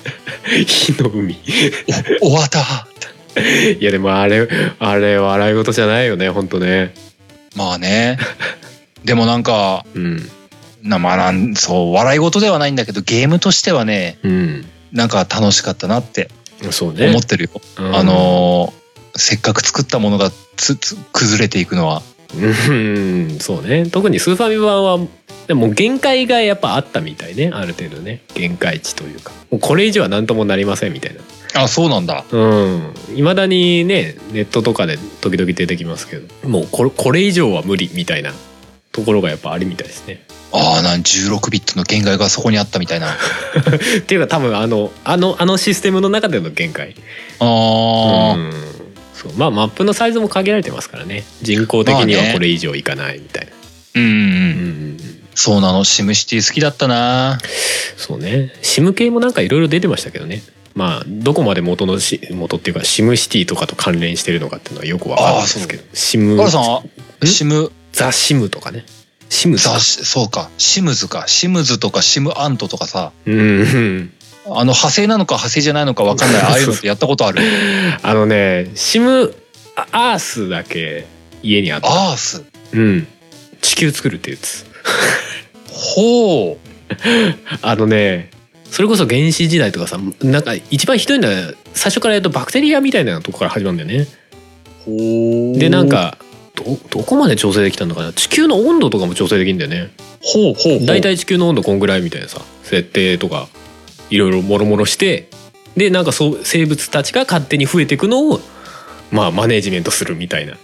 [0.67, 1.39] 火の海。
[2.21, 2.61] お終わった。
[3.79, 4.49] いやでもあれ
[4.79, 6.95] あれ笑い事じゃないよね本当ね。
[7.55, 8.19] まあね。
[9.05, 10.31] でもなんかうん。
[10.83, 14.67] なまあなんそう笑い事ではないんだけどゲームとしてはねうん。
[14.93, 16.29] なんか楽しかったなって
[16.71, 17.09] そうね。
[17.09, 17.97] 思ってるよ、うん。
[17.97, 18.79] あのー
[19.21, 22.03] せっかく作ったものがつつ崩れていくのは
[22.37, 23.39] うん。
[23.41, 23.87] そうね。
[23.87, 24.99] 特にスーファミ版は
[25.47, 27.51] でも限界がやっぱあったみたいね。
[27.53, 28.23] ある程度ね。
[28.35, 29.33] 限界値というか。
[29.51, 31.63] もうこれ以上は何ともなりませんみたいな。
[31.63, 32.25] あそうなんだ。
[32.31, 32.95] うん。
[33.15, 36.49] いまだにねネットとかで時々出てきますけど。
[36.49, 38.33] もうこれこれ以上は無理みたいな。
[38.93, 40.27] ところがやっぱありみたいですね。
[40.53, 43.13] ああなん16ビットの限界がそこにあったみたいな。
[43.15, 46.95] っていうか多分あのあのあのシステムの中での限界。
[47.39, 48.78] あー、うん
[49.21, 49.33] そう。
[49.37, 51.25] まあマップのサイズも限られてますからね。
[51.43, 53.53] 人工的にはこれ以上いかないみたいな、
[53.97, 54.19] うんうんうん。
[54.19, 54.45] うんうんう
[54.95, 54.99] ん。
[55.35, 55.85] そうなの。
[55.85, 57.39] シムシティ好きだったな。
[57.97, 58.53] そうね。
[58.63, 60.43] シム系もなんかいろいろ出てましたけどね。
[60.75, 65.83] まあどこまで元のし元っていうかシムシティとかと関連してるのかっていうのはよくわかんないですけど。
[65.93, 66.39] シム
[67.25, 68.85] シムザ・シムとかね。
[69.29, 69.69] シムズ
[70.05, 70.51] そうか。
[70.57, 71.25] シムズか。
[71.27, 73.13] シムズとかシムアントとかさ。
[73.27, 74.13] うんうん
[74.51, 76.43] あの派生なのか派生じゃないのか分かんない。
[76.43, 77.41] ああいうのってやったことある？
[78.03, 79.35] あのねシム
[79.77, 81.07] あアースだけ
[81.43, 82.11] 家にあった。
[82.11, 82.45] アース？
[82.73, 83.07] うん。
[83.61, 84.67] 地球作るってやつ。
[85.71, 86.69] ほう。
[87.63, 88.31] あのね
[88.71, 94.09] それこそ原始時代とかさなんか一番ひどいのは最初からやるとバクテリアみたいなとこから始まるんだよね。
[94.85, 95.59] ほう。
[95.59, 96.19] でなんか
[96.55, 98.13] どどこまで調整できたのかな？
[98.13, 99.91] 地球の温度とかも調整できるんだよね。
[100.21, 100.87] ほうほうほう。
[100.87, 103.49] だいたい地球の温度こんぐらいみたいなさ設定とか
[104.11, 105.29] いろいろもろもろして
[105.77, 108.41] でなんかそう生物たちが勝手に増えていくのを
[109.11, 110.57] まあマネージメントするみたいな。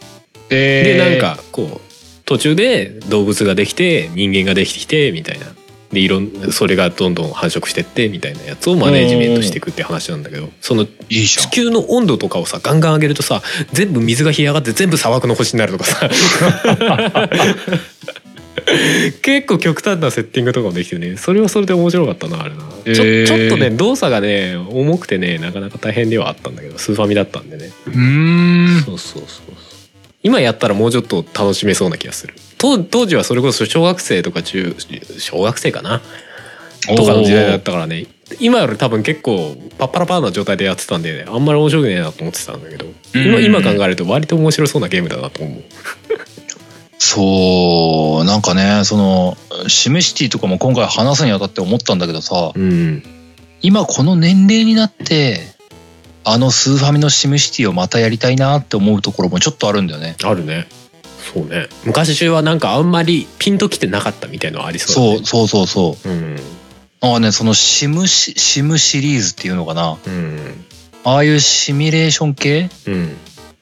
[0.48, 5.46] でなんかこう途中で動物ができて人間ができてきてみたいな。
[5.94, 13.42] でいろんそれがどんどん繁殖してってみたいなやつをマネージメントしていくって話なんだけどその地球の温度とかをさガンガン上げるとさ
[13.72, 16.10] 全部水が干上がって全部砂漠の星になるとかさ
[19.22, 21.16] 結構極端なセッティングとかもできてね。
[21.16, 23.26] それはそれで面白かったなあれな、ちょへー。
[23.26, 27.70] ちょっとね動作がね重くてねなかなか大変ではあったんだけどスーファミだったんでね。
[27.86, 28.82] うーん。
[28.84, 29.54] そうそうそう
[30.22, 32.34] 今やったらもうちょっと楽しめそうな気がする。
[32.56, 34.74] 当当時はそれこそ小学生とか中
[35.18, 36.00] 小学生かな？
[36.96, 38.06] とかの時代だったからね。
[38.40, 42.86] 今より多分結構パッパラパーな状態でやってたんで、あんまり面白くねえなと思ってたんだけど。
[43.14, 43.44] 今うん。
[43.44, 45.62] 今考えると割と面白そうなゲームだなと思う
[47.06, 49.36] そうなんかねその
[49.68, 53.02] シムシティとかも今回話すにあたって思ったんだけどさうん。
[53.60, 55.40] 今この年齢になって
[56.24, 60.16] あのスーファミのシムシティをまたやりたいなって思うところもちょっとあるんだよね。
[60.24, 60.66] あるね。
[61.34, 61.68] そうね。
[61.84, 66.10] 昔中はなんかあんまりピンときてなかったみたいのはありそうだそうそうそうそう。
[66.10, 66.36] ううん
[67.02, 69.98] ああねそのシムシシムシリーズっていうのかな。
[70.06, 70.64] うん。
[71.04, 72.70] ああいうシミュレーション系？
[72.86, 73.16] うん。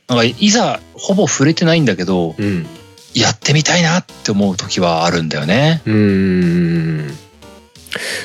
[0.06, 2.66] なんかいざほぼ触れてないんだけどうん
[3.14, 5.82] やってみたいなって思う時はあるんだよね。
[5.86, 7.10] うん。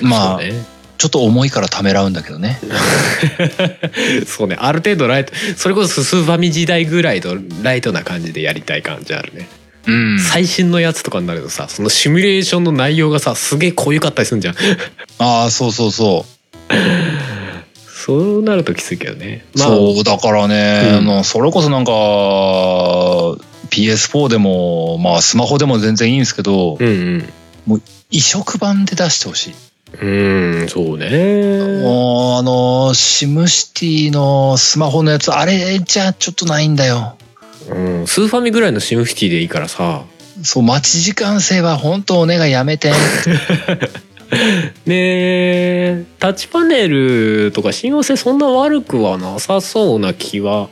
[0.02, 0.40] まあ、
[0.98, 2.60] ちょっと重いからためらうんだけどね。
[4.26, 4.58] そうね。
[4.60, 9.48] ある程度ライトそれこそスーファミ時代ぐらいのライトな感じでやりたい感じあるね、
[9.86, 10.20] うん。
[10.20, 14.56] 最新のやつとかになるとさそのシミュレーションの内容がさすげえ濃ゆかったりするんじゃん。
[15.20, 16.26] ああそうそうそ
[16.70, 16.74] う。
[18.06, 19.46] そうなるときついけどね。
[19.56, 20.98] そうだからね、うん。
[20.98, 21.92] あのそれこそなんか
[23.68, 27.30] PS4 でもまあスマホでも全然いいんですけど、うん
[28.10, 31.82] 移植版で出してほしい、うんうんそうね。
[31.82, 37.18] もうあのシムシティのスマホのやつあれじゃちょっとないんだよ。
[37.70, 40.04] うんスーファミぐらいのシムシティでいいからさ。
[40.44, 42.92] そう待ち時間制は本当お願いやめて。
[44.86, 50.70] ねタッチパネルとか親和性そんな悪くはなさそうな気は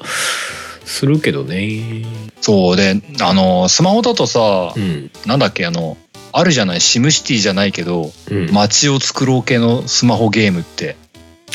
[0.83, 2.05] するけどね
[2.45, 5.09] そうであのスマホだとさ、うん。
[5.25, 5.97] なんだっけあの
[6.31, 8.51] あるじゃないシムシティじゃないけどうん。
[8.51, 10.95] 街を作ろう系のスマホゲームって。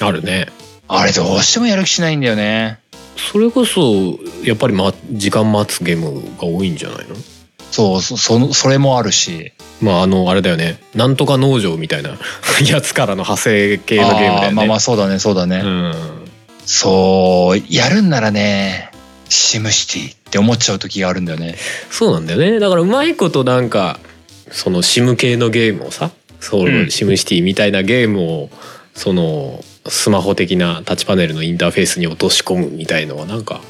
[0.01, 0.49] あるね。
[0.89, 2.81] あれどうしてもやる気しないんだよね。
[3.17, 7.15] それこそやっぱり、ま、時間待つゲームが多いんじゃないの？
[7.71, 9.53] そうそそのそれもあるし。
[9.81, 10.81] まああのあれだよね。
[10.97, 12.19] なんとか農場みたいな
[12.67, 14.51] やつからの派生系のゲームだよね。
[14.55, 15.95] まあまあそうだねそうだね、うん。
[16.67, 18.90] そうやるんならね
[19.31, 21.57] シムシティって思っちゃう時があるんだよね。
[21.91, 22.59] そうなんだよね。
[22.59, 23.99] だからうまいことなんか
[24.51, 26.11] そのシム系のゲームをさ
[26.41, 26.91] そう、うん。
[26.91, 28.51] シムシティみたいなゲームを
[28.95, 33.61] そのスマホ的なタッチパネルのインターフェースに落とし込むみたいのはなんか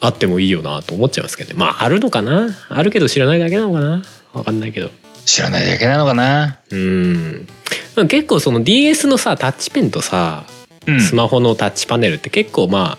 [0.00, 1.58] あってもいいよなと思っちゃいますけどね。
[1.58, 2.48] まああるのかな。
[2.68, 4.02] あるけど知らないだけなのかな。
[4.34, 4.90] わかんないけど。
[5.24, 6.60] 知らないだけなのかな。
[6.70, 7.48] うん。
[8.08, 10.44] 結構その DS のさタッチペンとさ
[10.86, 11.00] うん。
[11.00, 12.98] スマホのタッチパネルって結構ま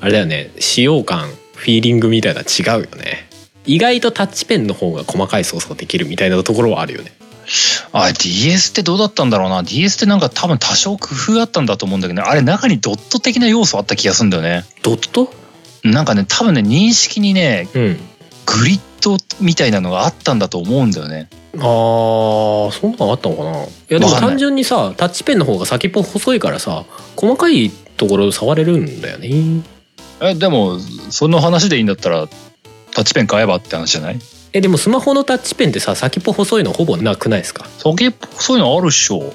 [0.00, 0.52] あれだよね。
[0.60, 1.28] 使用感
[1.66, 3.28] フィーリングみたいなの違うよね。
[3.64, 7.10] 意外とタッチペンの方が細かい操作ができるみたいなところはあるよね。
[7.90, 9.64] あ DS ってどうだったんだろうな。
[9.64, 12.28] DS ってなんか多分多少工夫あったんだと思うんだけどね。
[12.28, 14.64] あれ中にドット的な要素あった気がするんだよね。
[14.84, 15.32] ドット？
[15.82, 17.98] なんかね多分ね認識にねうん。
[18.46, 21.28] グリッドみたいなのがあったんだと思うんだよね。
[21.56, 23.64] あーそんなのあったのかな？
[23.64, 26.84] いやでも単純にさタッチペンの方が先っぽ細いからさ
[27.16, 29.64] 細かいところ触れるんだよね
[30.20, 30.78] えでも
[31.10, 32.28] その話でいいんだったら
[32.92, 34.18] タッチペン買えばって話じゃない？
[34.52, 37.66] えでもスマホのタッチペンってさ先っぽ細いのほぼなくないですか？
[37.78, 39.32] 先っぽそういうのあるっしょ。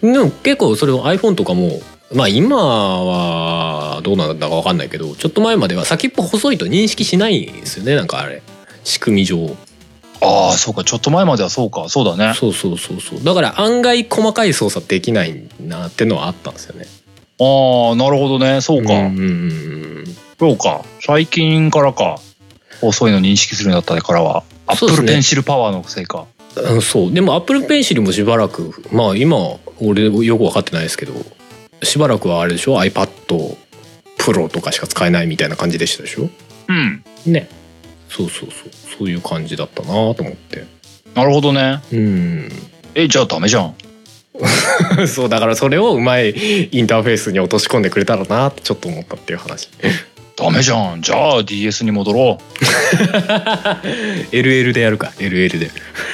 [0.00, 1.80] でも結構それを iPhone とかも
[2.14, 8.42] まあ今はどうなんだか分かんないけどちょっと前までは先っぽ細いと認識しないんですよねなんかあれ。
[8.84, 9.56] 仕組み上。
[10.24, 11.88] ああそうかちょっと前まではそうか。
[11.88, 12.34] そうだね。
[12.34, 13.24] そうそうそうそう。
[13.24, 16.86] だから案外細かい操作できないなってのはあったんですよね。
[17.40, 18.60] ああなるほどね。
[18.60, 20.04] そうか、うんうんうん
[20.38, 20.84] そうか。
[21.00, 22.18] 最近からか。
[22.80, 24.42] 遅いの認識するようになったからは。
[24.66, 26.26] アップルペンシルパワーのせいか。
[26.56, 27.12] うんそう。
[27.12, 29.36] でも Apple Pencil もしばらくまあ今
[29.80, 31.14] 俺よく分かってないですけど
[31.82, 33.08] しばらくはあれでしょ？iPad
[34.18, 36.28] Pro とかしか使えないみたいな感じでしたでしょ？
[36.68, 37.04] うん。
[37.26, 37.48] ね。
[38.08, 38.70] そうそうそう。
[38.98, 40.64] そういう感じだったなと思って。
[41.14, 41.80] なるほどね。
[41.92, 42.48] うん。
[42.94, 43.74] えじゃあダメじゃん。
[45.08, 46.30] そうだからそれをうまい
[46.72, 49.68] インターフェースに落とし込んでくれたらなってちょっと思ったっていう話
[50.42, 51.02] ダメじゃん。
[51.02, 52.38] じゃあ DS に戻ろ
[54.32, 55.12] LL でやるか。
[55.18, 55.70] LL で。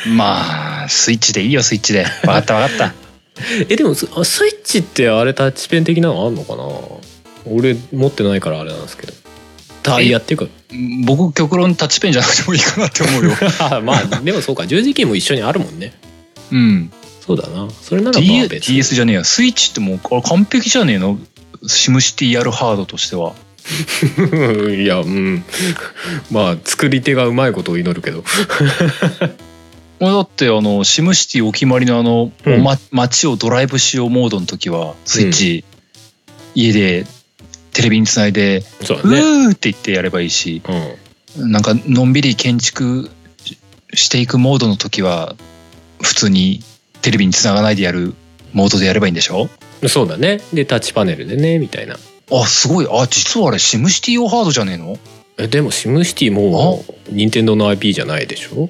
[0.07, 2.05] うまあスイッチでいいよスイッチで。
[2.23, 2.95] 分かった分かった。
[3.69, 6.65] えでもスイッチってあれタッチペン的なのあんのかな？
[7.51, 9.13] 俺持ってないからあれなんですけど。
[9.83, 10.47] タイヤっていうか。
[11.05, 13.33] 僕極論タッチペンじゃなくてもいいかなって思うよ。
[13.61, 14.67] あ まあでもそうか。
[14.67, 15.93] 十字キーも一緒にあるもんね。
[16.53, 16.93] うん。
[17.25, 17.69] そうだな。
[17.83, 19.25] それならまあ D- 別 DS じゃねえや。
[19.25, 21.19] スイッチってもう完璧じゃねえの？
[21.67, 23.33] シムシティやるハードとしては
[24.75, 25.45] いやうん。
[26.31, 28.25] まあ作り手がうまいことを祈るけど。
[30.01, 32.63] だってあのシムシティお決まりのあの、うん。
[32.63, 35.65] ま、街をドライブしようモードの時はスイッチ、
[36.55, 37.05] 家で
[37.73, 39.17] テレビにつないで「うそうだね。
[39.21, 40.63] ー」って言ってやればいいし
[41.37, 43.11] なんかのんびり建築
[43.95, 45.37] していくモードの時は
[46.03, 46.63] 普通に
[47.03, 48.15] テレビにつながないでやる
[48.53, 49.49] モードでやればいいんでしょ？
[49.83, 50.41] うんそうだね。
[50.53, 51.97] でタッチパネルでねみたいな
[52.31, 52.87] あすごい。
[52.91, 54.99] あ実はあれシムシティ用ハードじゃねえの？
[55.39, 58.69] えでもシムシティも任天堂の IP じゃないでしょ？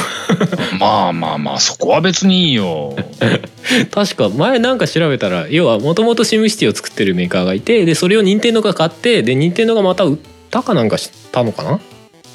[0.78, 2.96] まあまあまあそこは別にいいよ。
[3.90, 10.18] 確か前なんか調べたら要はもともとシムシティを作ってるメーカーがいてでそれを任天堂が買ってで任天堂がまた売っ
[10.50, 11.80] たかなんかしたのかな？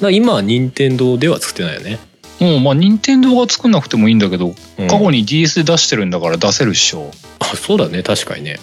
[0.00, 1.98] だ今は任天堂では作ってないよね、
[2.38, 4.88] もうまあ任天堂が作んなくてもいいんだけど、うん。
[4.88, 7.10] 過去に DS で出してるんだから出せるっしょ。
[7.38, 8.58] あそうだね確かにね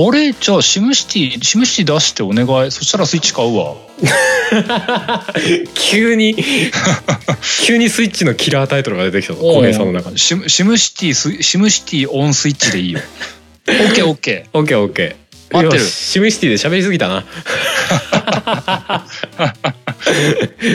[0.00, 2.70] あれじゃあシムシティシムシティ出してお願い。
[2.70, 3.74] そしたらスイッチ買うわ。
[5.74, 6.36] 急に
[7.66, 9.40] 急にスイッチのキラータイトルが出てきたぞ。
[9.40, 13.00] 浩平さんの中でシムシムシティスシムシティオンスイッチでいいよ。
[13.66, 14.56] OKOK オッケー。
[14.56, 15.84] オッケー待ってる。
[15.84, 17.24] シムシティで喋りすぎたな。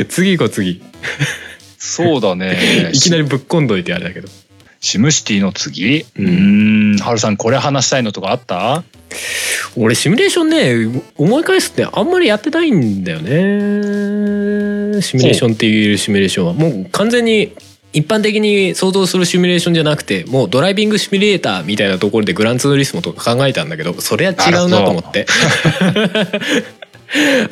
[0.10, 0.82] 次行こう次。
[1.78, 2.92] そうだね。
[2.94, 4.28] いきなりぶっこんどいてあれだけど
[4.86, 6.02] シムシティの次。
[6.02, 6.98] ううん。
[6.98, 8.84] ハルさんこれ話したいのとかあった？
[9.78, 15.02] 俺シミュレーションね思い返すってあんまりやってないんだよね。
[15.02, 16.54] シミュレーションっていうシミュレーションは。
[16.54, 17.54] もう完全に
[17.94, 25.26] 一般的に想像するシミュレーションじゃなくてもうドライビングシミュレーターみたいなところでグランツーリスモとか考えたんだけどそれは違うなと思って。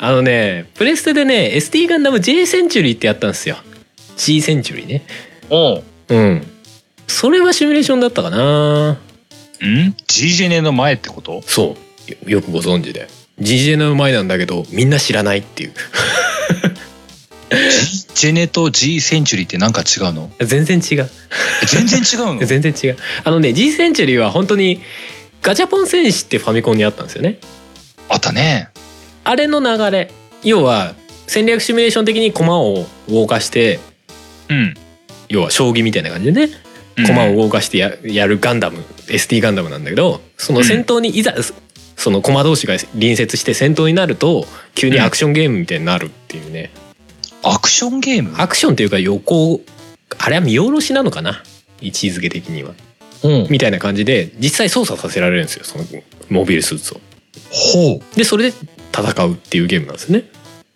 [0.00, 3.56] あ のねプレステでね SD ガンダム J センチュリーってやったんですよ。
[4.18, 5.02] G センチュリーね。
[6.08, 6.46] うん
[7.12, 8.92] それはシミュレーションだったかな。
[8.92, 8.98] ん
[10.08, 11.42] ？G ジェネの前ってこと？
[11.46, 11.76] そ
[12.08, 12.10] う。
[12.10, 13.08] よよくご存知で。
[13.40, 15.72] GJ の前なんだけどみんな知らないっていう。
[17.50, 20.30] G ジェネと G センチュリーってなんか違うの？
[20.40, 21.08] 全然違う。
[21.62, 22.38] え全然違うの？
[22.46, 22.96] 全然違う。
[23.24, 24.80] あのね G センチュリーは本当に
[25.42, 27.38] ガチャポン戦士ってファミコンにあったんですよね。
[28.08, 28.68] あったね。
[29.24, 30.10] あれの流れ。
[30.44, 30.94] 要は
[31.26, 33.78] 戦略シミュレーション的に駒を動かして
[34.48, 34.74] うん。
[35.28, 36.52] 要は将棋みたいな感じでね
[36.96, 41.34] 駒を動かしてややるガンダム ST ガンダムなんだけどその戦闘にいざ、
[41.96, 46.70] その駒同士が隣接して戦闘になると急にアクションゲームみたいになるっていうね、
[47.42, 48.34] アクションゲーム？
[48.38, 49.60] アクションっていうか横
[50.18, 51.42] あれは見下ろしなのかな？
[51.80, 52.74] 位置づけ的には。
[53.24, 53.46] うん。
[53.50, 55.84] みたいな感じで実際操作させられるんですよその
[56.28, 57.00] モビルスーツを。
[57.50, 58.16] ほう。
[58.16, 58.56] でそれで
[58.92, 60.24] 戦うっていうゲームなんですね。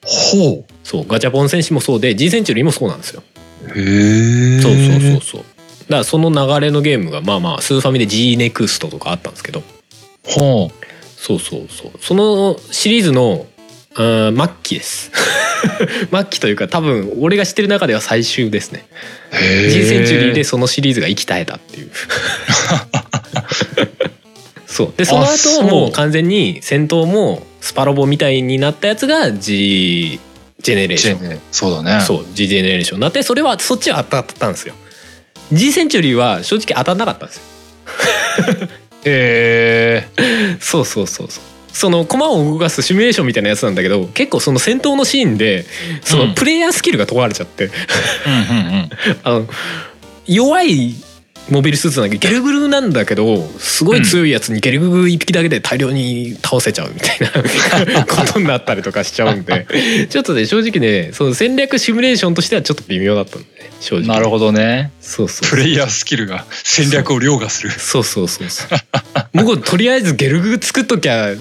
[0.02, 1.06] ほそう。
[1.06, 3.22] ガチャポン戦士もそうで G センチュリーもそうなんですよ。
[3.62, 5.44] うへえそうそうそうそう。
[5.88, 9.62] だからその流れのゲームがまあまあスーファミで G ネクストとかあったんですけど。
[10.24, 10.70] ほ
[11.16, 11.92] そうそうそう。
[12.00, 13.46] そのシリーズの
[13.94, 15.12] あー末期です。
[16.12, 18.86] 末期というか多分俺が知ってる中では最終ですね。
[19.32, 21.90] うへえ G センチュリーでそのシリーズが生き絶えたっていう。
[24.66, 24.94] そう。
[24.96, 30.18] でその後もう完全に戦闘もスパロボみたいになったやつが G
[30.62, 32.04] ジェネレーションねそうだね。
[32.04, 34.74] そう G ジェネレーションになってそれはそっちは当たったんですよ
[35.52, 37.42] G センチュリーは正直当たんなかったんですよ。
[39.04, 41.44] へえそうそうそうそう。
[41.72, 45.66] その駒を動かすシミュレーションみたいなやつなんだけど結構その戦闘のシーンで
[46.02, 46.28] そうん。
[46.28, 47.70] のプレイヤースキルが問われちゃって、
[49.24, 49.46] あの
[50.26, 50.94] 弱い
[51.48, 57.18] モビルスーツなんだけどゲルグルなんだけどすごい強いやつにゲルグル一匹だけで大量に倒せちゃうみたい
[57.94, 59.66] な ことになったりとかしちゃうんで。
[60.08, 64.08] ちょっとね正直ねその戦略シミュレーションとしてはちょっと微妙だったんでね正直。
[64.08, 64.90] なるほどね。
[65.00, 67.70] そうそうプレイヤースキルが戦略を凌駕する。
[67.70, 68.64] そうそうそうそ
[69.34, 69.36] う。
[69.36, 71.34] もうとりあえずゲルグ作っときゃ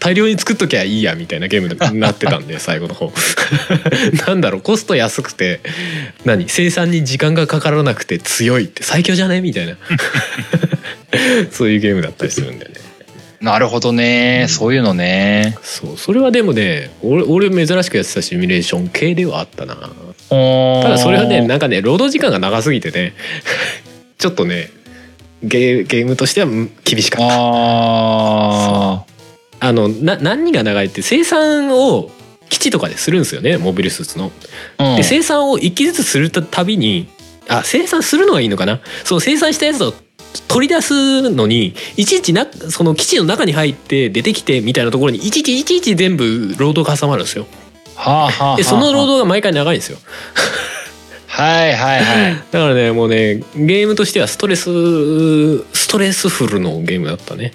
[0.00, 3.12] 大量に作っときゃいいやみたいなゲームになってたんで 最後の方。
[4.26, 5.60] なんだろうコスト安くて
[6.24, 6.48] 何？
[6.48, 9.76] 生産に時間がかからなくて強いって最強じゃねみたいな。
[11.52, 12.80] そういうゲームだったりするんだよね。
[13.40, 15.56] なるほどね、そういうのね。
[15.62, 15.96] そう。
[15.96, 19.74] それはでもね俺俺珍しくやってたシミュレーション系ではあったな。
[19.74, 23.14] たただそれはねなんかね労働時間が長すぎてね
[24.18, 24.70] ちょっとね
[25.42, 27.34] ゲーゲームとしてはうん厳しかった。
[27.34, 29.04] あ
[29.60, 32.10] あのな何が長いって生産を
[32.48, 34.32] 基地とかでするんですよねモビルスーツの。
[34.78, 37.08] あ、うん、で生産を一機ずつするたびに
[37.48, 38.80] あ生産するのがいいのかな？
[39.04, 39.94] その生産したやつを
[40.48, 47.46] 取り出すのにいちいちなその基地の中に入って出てきてみたいなところにいちいちいちいち全部労働が挟まるんですよ。
[47.96, 49.98] はあはあはあでその労働が毎回長いんですよ。
[51.26, 54.64] はいはいはい だからねもうねゲームとしてはストレス
[55.72, 57.52] ストレスフルのゲームだったね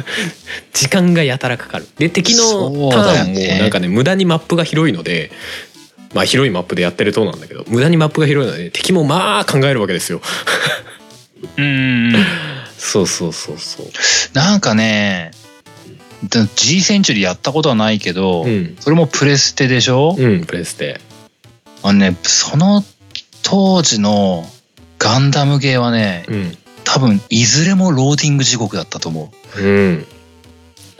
[0.72, 1.86] 時間がやたらかかる。
[1.98, 5.30] で敵のターンもなんかね無駄にマップが広いので
[6.14, 10.20] まあ広いマップでやってるとなんだけど無駄にマップが広いので敵もまあ考えるわけですよ。
[11.56, 12.14] うん
[12.78, 13.86] そうそうそうそう。
[14.32, 15.30] なんかね
[16.24, 18.76] で G センチュリーやったことはないけど、うん。
[18.78, 21.00] それもプレステでしょ、うんプレステ。
[21.82, 22.84] あのねその
[23.42, 24.48] 当時の
[24.98, 26.58] ガンダムゲーはねうん
[26.92, 29.62] 多分いずれもローディング地獄だったと思う。
[29.62, 30.06] ん。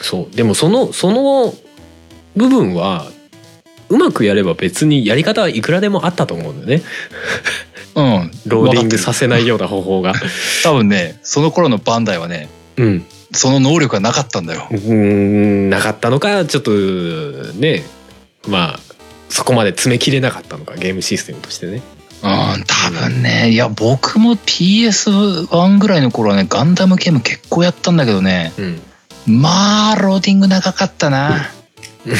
[0.00, 0.34] そう。
[0.34, 1.52] でもそのその
[2.34, 3.06] 部分は
[3.90, 6.84] うまくやれば別にやり方はいくらでもあったと思うんだよね。
[7.94, 8.30] ううん。
[8.46, 10.14] ローディングさせせないような方法が。
[10.62, 13.04] 多分ねその頃のバンダイはねうん。
[13.32, 14.68] その能力がなかったんだよ。
[14.70, 16.70] うーんなかったのかちょっと
[17.54, 17.84] ね。
[18.48, 18.80] まあ
[19.28, 21.82] そこまで詰めきれなかったのかゲームシステムとしてね
[22.22, 22.26] う
[22.58, 28.80] ん多分ねいや僕も PS1 ぐらいの頃はねガンダムゲーム結構やったんだけどねうん。
[29.26, 31.50] まあローディング長かったな。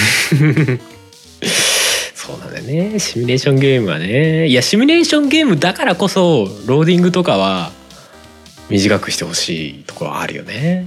[2.15, 2.99] そうなんだよね。
[3.01, 4.47] シミュレーションゲームはね。
[4.47, 7.73] いやシミュレーションゲームだからこそローディングとかは
[8.69, 10.87] 短くしてほしいところはあるよね。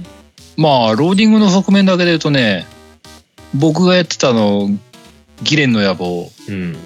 [0.56, 2.66] まあローディングの側面だけで言うとね
[3.52, 4.70] 僕がやってたの
[5.42, 6.30] ギレンの野望。
[6.48, 6.76] うん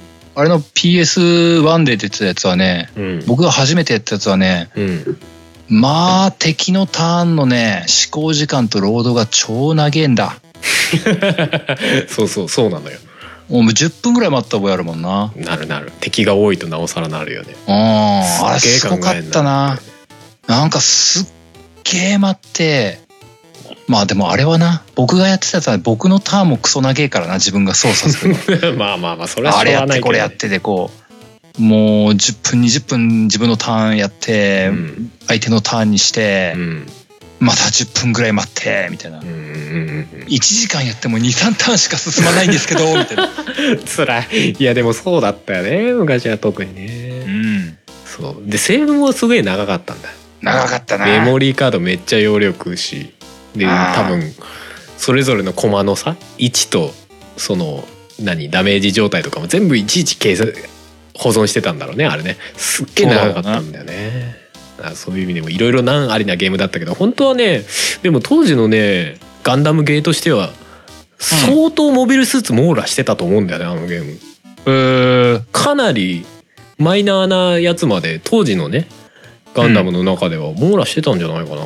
[0.41, 3.24] あれの PS1 で出てたやつはねうん。
[3.26, 5.18] 僕が初めてやったやつはねうん。
[5.68, 10.41] まあ敵のターンのね思考時間とロードが超長えんだ。
[12.09, 12.99] そうそうそうなのよ。
[13.51, 15.32] もう10分ぐらい待った覚えあるもんな。
[15.36, 15.93] なるなる。
[16.01, 17.55] 敵が多いとなおさらなるよね。
[17.66, 17.74] うん。
[17.74, 19.78] あれすごかったな。
[20.47, 21.26] なんかすっ
[21.84, 23.01] げえ待って
[23.91, 28.78] まあでもあれはな僕がやってたやつは僕のターンもクソ長えからな自分が操作するの。
[28.78, 30.93] まあまあまあそれはあれやってこれやってでこ
[31.59, 36.86] うもう10分20分自分のターンやって、うん相手のターンにして、うん。
[37.41, 44.51] また10分ぐらい待ってみたいな、うんうんうん1時間やっても23ターンしか進まないんですけど みたいな、うん辛い。
[44.53, 46.84] いやでもそうだったよね昔は特にうね
[47.24, 48.49] ん、そう。
[48.49, 50.11] でセーブもすごい長かったんだ。
[50.43, 51.07] 長かったな。
[51.07, 53.14] メモリーカードめっちゃ容量食うし
[53.57, 54.22] で多分
[54.96, 56.92] それぞれのコマのさ位置と
[57.36, 57.84] その
[58.20, 60.48] 何ダメージ状態とかも全部いちいち計算
[61.16, 62.36] 保存してたんだろうねあれね。
[62.57, 64.36] すっげえ長かったんだよね。
[64.82, 67.64] あそういう意味でもいろいろ難ありなゲームだったけど本当はね
[68.03, 70.51] でも当時のねガンダムゲーとしては
[71.18, 74.18] 相当モビルスーツ網羅してたと思うんだよねあのゲーム。
[74.66, 75.42] えー。
[75.53, 76.24] かなり
[76.78, 78.88] マイナーなやつまで当時のね
[79.55, 81.62] ガンダムの中では網羅してたんじゃないかな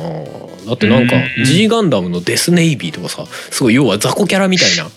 [0.65, 4.85] だってなんかうん G ガンダムのデスネイビーとかさすごい要は雑魚キャラみたいな。
[4.85, 4.91] み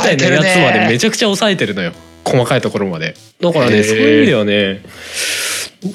[0.00, 1.92] たいなやつまでめちちゃくちゃ抑えてるのよ。
[2.24, 3.14] 細かいところまで。
[3.40, 4.82] だからねそういう意味ではね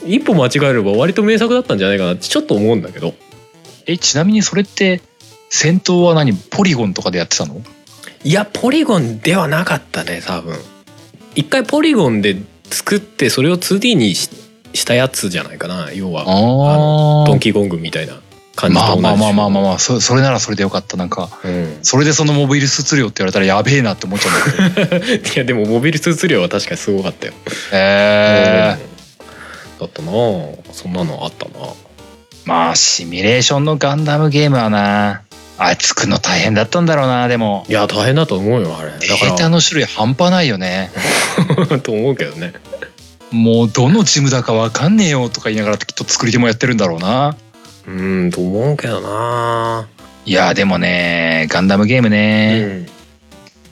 [0.05, 3.13] 一歩間違えれば割と名作だったんじゃないかなってちょっと思うんだけど。
[3.87, 5.01] えちなみにそれって
[5.49, 6.33] 戦闘は何？
[6.33, 7.61] ポリゴンとかでやってたの？
[8.23, 10.55] いやポリゴンではなかったね多分。
[11.33, 12.37] 一回ポリゴンで
[12.69, 14.29] 作ってそれを 2D にし
[14.73, 15.91] したやつじゃないかな。
[15.93, 18.19] 要はあドンキーコングみたいな
[18.55, 19.01] 感じと同じ。
[19.01, 20.97] まあまあまあまあまあまあそそれならそれでよかった。
[20.97, 21.79] なんかうん。
[21.81, 25.05] それでそのモビルスーツ量って言われたらやべえなって思っちゃうんだけど。
[25.35, 27.33] いやでもモビルスーツ量は確かにすごかったよ。
[27.71, 28.77] へえ
[29.77, 29.79] うん。
[29.79, 30.11] だったな。
[30.11, 30.13] あ
[30.73, 31.67] そんなのあったな。
[32.45, 35.21] まあシミュレーションのガンダムゲームはな。
[35.57, 37.65] あれ作るの大変だったんだろうなでも。
[37.69, 38.91] いや大変だと思うよあれ。
[38.99, 40.91] データの種類半端ないよね。
[41.69, 42.53] ら と思うけどね。
[43.31, 47.35] もうどのジムだかわかんねえよとか言いながらきっと作り手もやってるんだろうな
[47.87, 47.91] う
[48.27, 49.87] んと思うけどな。
[50.25, 52.87] いやでもねガンダムゲームうねん。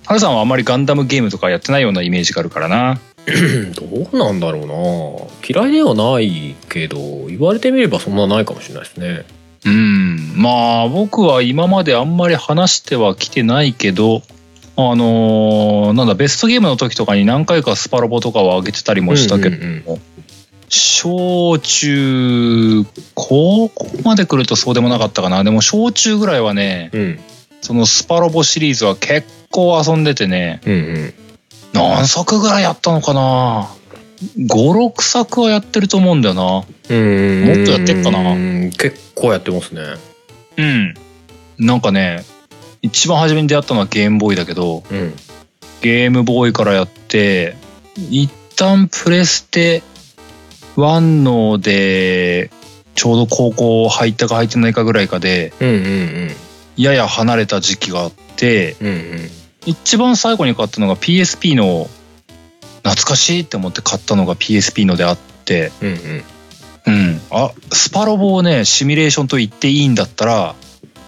[0.05, 2.99] ハルさんはあんまりガンダムゲームとかやってないようなイメージがあるからな
[3.75, 5.61] どうなんだろうな。
[5.61, 9.25] 嫌いではないけど言われてみればそんなないかもしれないですね。
[9.65, 14.23] うんまあ僕は今まであんまり話してはきてないけど
[14.91, 20.01] あのーなんだベストゲームの時とかに何回かスパロボとかは上げてたりもしたけど、うんうんうん。
[20.69, 25.43] 小中高校まで来るとそうでもなかったかな。
[25.43, 27.19] でも小中ぐらいはねうん。
[27.61, 31.13] そのスパロボシリーズは結構遊んでてねうんうん。
[31.73, 33.69] 何作ぐらいやったのかな。
[34.37, 36.43] 56作はやってると思うんだよな。
[36.89, 37.45] うん。
[37.45, 38.31] もっとやってっかな。
[38.31, 39.81] うん結構やってますね。
[40.57, 40.93] うん。
[41.57, 42.23] なんかね
[42.81, 45.13] 一番初めに出会ったのはゲームボーイだけどうん。
[45.81, 47.55] ゲームボーイからやって
[48.09, 49.81] 一旦プレステ
[50.75, 52.51] 1ので
[52.95, 56.29] ちょうど高校入ったか入ってないかぐらいかでうんうん
[56.77, 58.87] やや離れた時期があってうん。
[58.87, 59.29] うんうん。
[59.65, 61.89] 一番最後に買ったのが PSP の
[62.83, 66.23] 懐かしいって思って買ったのが PSP のであってうんうん。
[66.87, 70.55] うんあスパロボをねシミュレーションと言っていいんだったら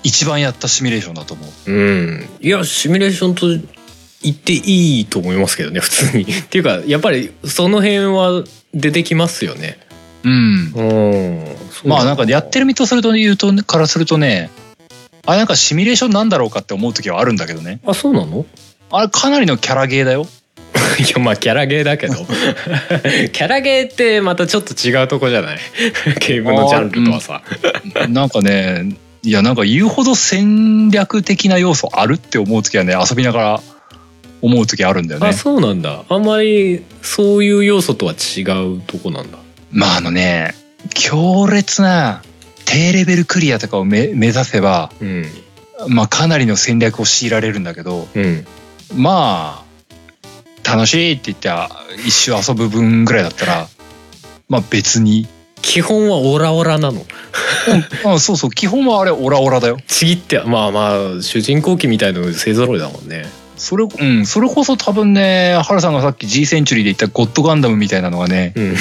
[0.03, 1.71] 一番やったシミュレーションだと思う。
[1.71, 3.47] うん、いやシミュレーションと
[4.23, 6.23] 言っていいと思いますけどね普通に。
[6.31, 8.43] っていうかやっぱりその辺は
[8.73, 9.77] 出てきますよね。
[10.23, 10.71] うん。
[10.75, 11.45] うん。
[11.85, 14.49] まあなんかやってる身とすると言うとからするとね
[15.25, 17.79] あれなんかシミュレーションなんだろうかって思う時はあるんだけどね。
[17.85, 18.45] あそうなの？
[18.91, 20.27] あれかなりのキャラゲーだよ。
[20.99, 22.15] いやまあキャラゲーだけど。
[22.15, 25.57] キャラゲーってまたちょっと違うとこじゃない？
[26.19, 27.41] ゲームのジャンルとはさ。
[28.09, 33.61] なんかねいやなんか言うほど戦略的な要素あるって思う時はね遊びながら
[34.41, 35.27] 思う時あるんだよね。
[35.27, 36.03] あそうなんだ。
[36.09, 38.41] あんまりそういう要素とは違
[38.75, 39.37] うとこなんだ。
[39.71, 40.55] まああのね
[40.95, 42.23] 強烈な
[42.65, 45.25] 低レベルクリアとかをめ目指せばうん。
[45.87, 48.45] まあかなりの戦略を強いられるんだけどうん。
[48.95, 49.63] ま
[50.65, 51.69] あ楽しいって言ってあ
[52.05, 53.67] 一周遊ぶ分ぐらいだったら
[54.49, 55.27] まあ別に、
[55.61, 57.05] 基本はオラオラなの。
[58.03, 63.25] うん、あそうそう基本はあれオラオラだよちぎってまあまあ主人公機みたいの勢ぞろいだもんね。
[63.55, 68.75] それうんそれこそ多分ねハルさんがさっき G センチュリーで言ったゴッドガンダムみたいなのがねうん。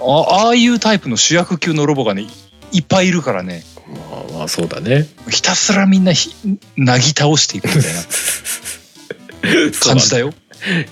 [0.00, 2.26] あああいうタイプの主役級のロボがね
[2.72, 3.64] いっぱいいるからね
[4.10, 5.06] まあまあそうだね。
[5.28, 6.34] ひたすらみんなひ
[6.76, 10.32] なぎ倒していくみたいな 感じだよ。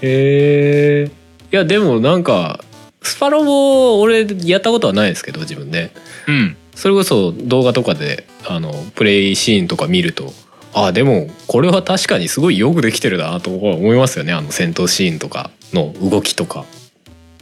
[0.00, 1.10] へえ。
[1.52, 2.64] いやでもなんか
[3.05, 5.92] スパロボ俺やったことはないですけど自分で。
[6.26, 6.57] うん。
[6.74, 10.32] それこそ動画とかであのプレイシーンとか見ると
[10.72, 16.64] あでもこれは確かにすごいよくできてるなと思いますよねあの戦闘シーンとかの動きとか。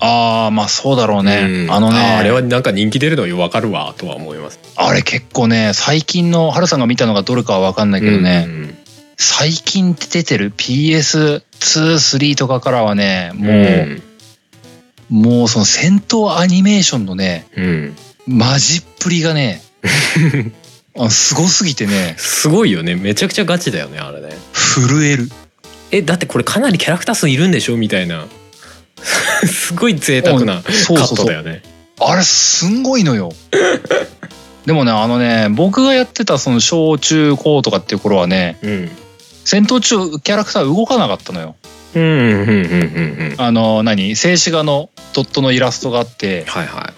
[0.05, 1.67] ああまあそうだろうね。
[1.67, 4.59] うんあのねああれはなんか人気出るのよ分かるわとは思います。
[4.77, 8.79] あれ結構ね最近のハルさんが見たのがどれかは分かんないけどね、うん
[9.25, 14.03] 最近出てる PS23 とかからはねもう、うん
[15.13, 17.97] もうその戦闘アニメーションのねうん。
[18.27, 19.61] マジっぷりがね
[20.99, 22.95] あすごすぎてねすごいよね。
[22.95, 24.31] めちゃくちゃガチだよねあれね。
[24.55, 25.29] 震える。
[25.91, 28.27] えだってこれかなりキャラクター数いるんでしょみたいな。
[29.47, 31.17] すごい贅沢なカッそうそうそう。
[31.19, 31.63] トだよね。
[32.01, 33.35] あれすんごいのよ。
[34.65, 38.91] でもねあのね僕がやってたその小中高とかっていう頃はねうん。
[39.45, 41.57] 戦闘中キャラクター動かなかったのよ
[41.95, 46.93] うんうんうんうんうんあの何静止画のドットのイラストがあってはいはい。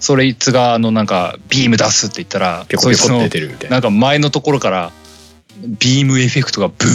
[0.00, 3.76] それいつがあのなんかビーム出すって言ったらピョコピョコって出てるみたいな。
[3.76, 4.92] なんか前のところから
[5.62, 6.88] ビームエフェクトがブー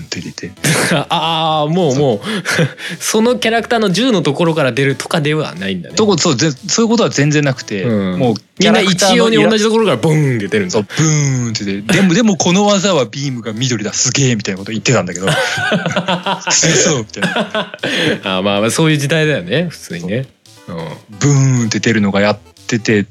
[0.00, 0.50] ンっって出て。
[1.08, 2.20] ああもうもう。
[3.00, 5.94] そのキャラクターの銃のところから出るとかではないんだね。
[5.94, 8.18] とこそうぜそういうことは全然なくて、うん。
[8.18, 10.72] もうみんな一様に同じじところからボーンって出るんだ。
[10.72, 15.26] そうブーンって出てでもでもこの技はビームが緑だすげえみたいなこと言ってたんだけど。
[16.52, 17.72] そうみたいな。
[18.24, 20.26] あーまあまあそういう時代だよね普通にね。
[20.68, 20.72] う
[21.18, 23.06] ブーンって出るのがやってて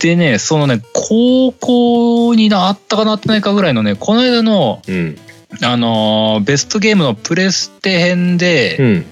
[0.00, 5.18] でねそのね高校になったかなってないかぐらいのねこの間のんうん
[5.62, 9.06] あのーベストゲームのプレステ編で、うん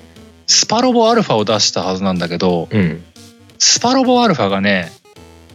[0.51, 3.05] スパロボアルファを出したはずなんだけどうん
[3.59, 4.91] スパロボアルファがね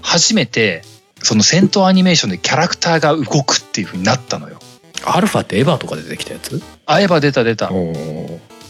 [0.03, 0.83] 初めて
[1.23, 4.59] その戦闘アニメーションでキャラクターが動くっていう風になったのよ。
[5.05, 6.61] アルファってエヴァとかで出てきたやつ？
[6.85, 7.71] あエヴァ出た出た。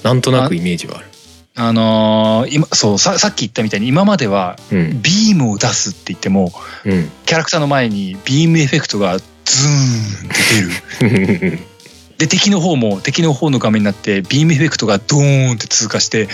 [0.03, 1.07] なんとなくイメージはある
[1.55, 6.51] あのー今そうささっき言ったみたいに今まではうんビームを出すって言っても
[6.85, 11.59] うんキャラクターの前にビームエフェクトがズーンって出る。
[12.17, 16.27] で敵の方も敵の方の画面になってビームエフェクトがドーンって通過して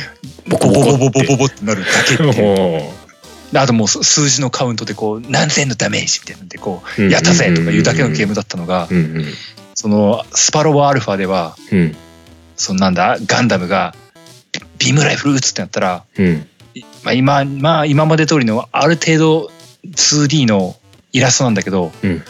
[0.47, 1.65] ボコボコボコボコって。
[1.65, 2.89] なるだけって
[3.57, 8.87] あともうす数字のカウントでこう何千のダメージみたいなんでこうーやったぜとかいうだけのゲームだったのが
[9.73, 11.95] そのスパロボアルファではうん。
[12.55, 13.95] そのなんだガンダムが
[14.51, 16.47] ビビームライフル撃つってなったら、うん。
[17.03, 19.51] まあ、今まあ今まで通りのある程度
[19.85, 20.75] 2D の
[21.13, 22.23] イラストなんだけど、うん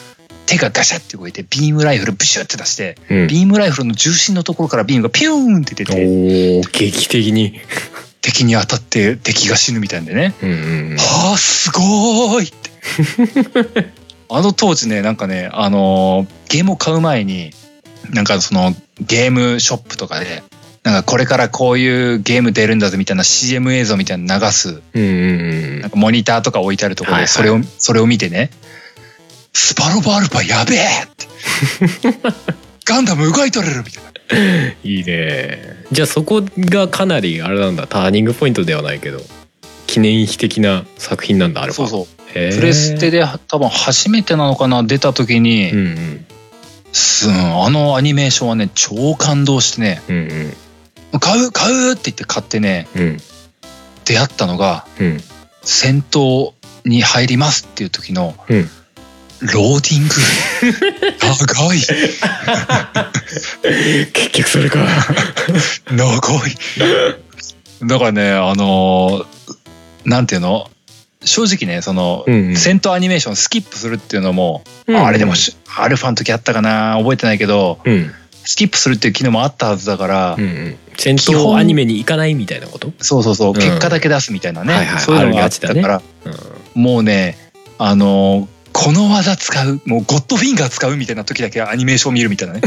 [0.49, 3.27] 手がガシャって動いてビームライフルブシュって出して、うん。
[3.27, 7.61] ビームライフルの重心のところからビームがピューンって出ておー劇的に。
[8.21, 13.93] 敵に当たって敵が死ぬみたいんでね、うんうんはあすごーいって。
[14.29, 17.53] あの当時ねなんかねあのーゲームを買う前に
[18.09, 20.43] なんかそのゲームショップとかで
[20.83, 25.05] なんかこれからこういうゲーム出るんだぜみたいな CM 映像みたいなの流すうんう
[25.77, 27.27] んなんかモニターとか置いてあるところはいはい。
[27.27, 28.49] でそれを、それを見てね
[29.53, 31.27] スパロボアルファやべえって。
[32.85, 34.09] ガンダム動いとれるみたいな。
[34.83, 35.83] いいね。
[35.91, 39.21] じゃあそこがかなりあれなんだターニングポイントではないけど。
[39.87, 41.87] 記念碑的な作品なんだアルファ。
[41.87, 42.29] そうそう。
[42.31, 46.25] プレステで多分初めてなのかな出た時に、うんうん
[46.91, 50.01] すうんあのアニメーションはね超感動してね。
[50.09, 50.15] うん
[51.13, 51.19] うん。
[51.19, 53.17] 買う買うって言って買ってねうん。
[54.05, 55.21] 出会ったのがうん。
[55.61, 56.53] 戦闘
[56.85, 58.69] に入りますっていう時のうん
[59.41, 60.15] ローディング？
[61.47, 61.79] 長い。
[64.13, 64.85] 結局それか。
[65.91, 66.07] 長
[66.47, 66.55] い。
[67.87, 69.25] だからねあのー
[70.05, 70.69] なんていうの？
[71.23, 72.55] 正直ねその、うんうん。
[72.57, 76.95] 戦闘アニメーションスキップするっていうのも、うんあれでもしアルファの時あったかな？
[76.97, 78.11] 覚えてないけどうん。
[78.43, 80.77] スキップするっていう機能もあったはずだから、うんうん。
[80.97, 82.91] 戦闘アニメに行かないみたいなこと？
[82.99, 83.53] そうそうそう、ん。
[83.53, 86.01] 結果だけ出すみたいなね、はいはいそういうのがあったから、
[86.75, 86.81] うん。
[86.81, 87.37] もうね
[87.77, 92.61] あのーこの技使うもうゴッドフィンガー使うみたいな時だけアニメーション見るみたいなね。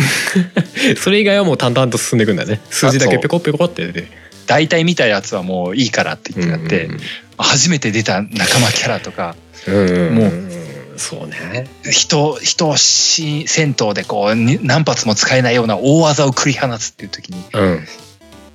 [0.99, 2.61] それ以外はもう淡々と進んでいくんだね。
[2.71, 4.23] 数字だけペコペコって出て。
[4.47, 7.01] 大体見たやつはもういいからって言ってなって、うん
[7.39, 9.35] 初めて出た仲間キャラとか
[9.67, 11.67] うんうんもうそうね。
[11.91, 17.87] 人人をし銭湯でこうに何発も使えないような大技を繰り放つっていう時にうん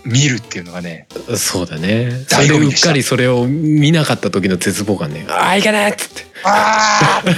[0.07, 2.11] 見るっていうのがねそうだね。
[2.27, 5.25] それでうっかりそれを見なかった時の絶望感ね。
[5.29, 6.25] ああいけないっつって。
[6.43, 7.21] あ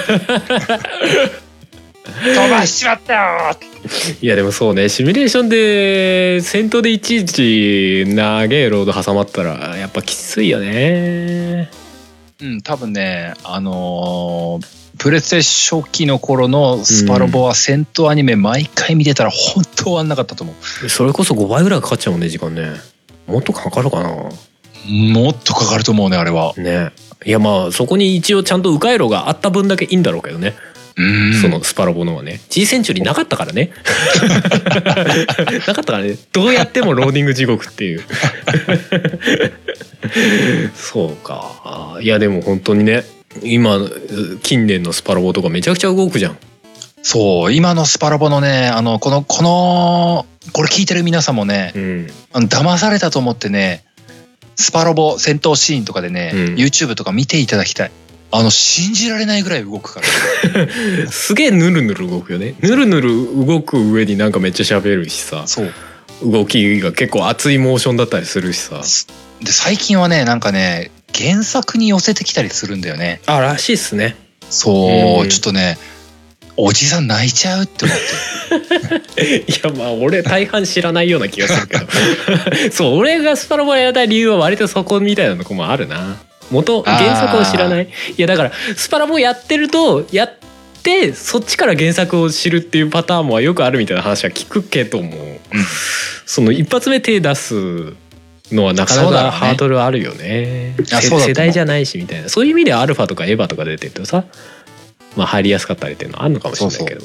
[2.23, 3.57] 飛ばしちまったよ
[4.21, 4.89] いやでもそうね。
[4.89, 11.69] シミュレーションで戦闘でいちいち長えロード挟まったらやっぱきついよね。
[12.41, 20.53] うん多分ねあのープレステ初期の頃のスパロボは戦闘アニメ毎回見てたら本当終わんなかったと思
[20.89, 22.73] それこそ5倍ぐらいかかっちゃうもんね時間ね。
[23.25, 24.09] もっとかかるかな？
[24.11, 24.29] う
[25.13, 26.53] もっとかかると思うねあれは。
[26.57, 26.91] ね。
[27.25, 30.55] いやまあそこに一応ちゃんと迂回路があった分だけいいんだろうけどね、
[30.97, 31.33] うん。
[31.41, 32.41] そのスパロボのはね。
[32.49, 33.71] G センチュリーなかったからね。
[35.65, 36.17] なかったからね。
[36.33, 38.03] どうやってもローディング地獄っていう。
[40.75, 41.97] そうか。
[42.01, 43.05] いやでも本当にね
[43.43, 43.79] 今
[44.41, 46.37] 近年のスパロボとかめちゃくちゃ動くじゃん。
[47.01, 52.07] そう今のスパロボのねあのこのこのこれ聞いてる皆さんもねうん。
[52.33, 53.85] あの騙されたと思ってね
[54.59, 56.39] スパロボ戦闘シーンとかでね、うん。
[56.55, 57.91] YouTube とか見ていただきたい。
[58.31, 60.67] あの信じられないぐらい動くから。
[61.09, 62.55] すげえヌルヌル動くよね。
[62.59, 65.43] ヌルヌル動く上になんかめっちゃ喋るしさ。
[65.47, 65.71] そう。
[66.25, 68.81] 動きが結構熱いモーションだったりするしさ。
[69.41, 73.21] で最近はねなんかね原作に寄せてきたりするんだよね。
[73.25, 74.15] あらしいっすね。
[74.49, 75.77] そう、うんちょっとね
[76.57, 77.97] おじさん泣いちゃうって思っ
[79.15, 79.37] て。
[79.47, 81.85] いやまあ俺大半知らないような気がするけど。
[82.71, 86.17] そう俺がスパロボやりたい理由は割とそこみたいなとこもあるな。
[86.51, 87.87] 元原作を知らない？
[88.17, 90.31] いやだからスパロボやってるとやっ
[90.79, 95.39] ってそっちから原作を知るっていうパターンもよくあるみたいな話は聞くけども、
[96.25, 97.93] その一発目手出す
[98.51, 100.75] のはなかなかハードルあるよね。
[100.85, 102.29] せやそうだと思う世代じゃないしみたいな。
[102.29, 104.23] そういう意味ではアルファとかエヴァとか出てるとさ
[105.15, 107.01] まあ入りやすかったりっていうのはあるのかもしれないけど。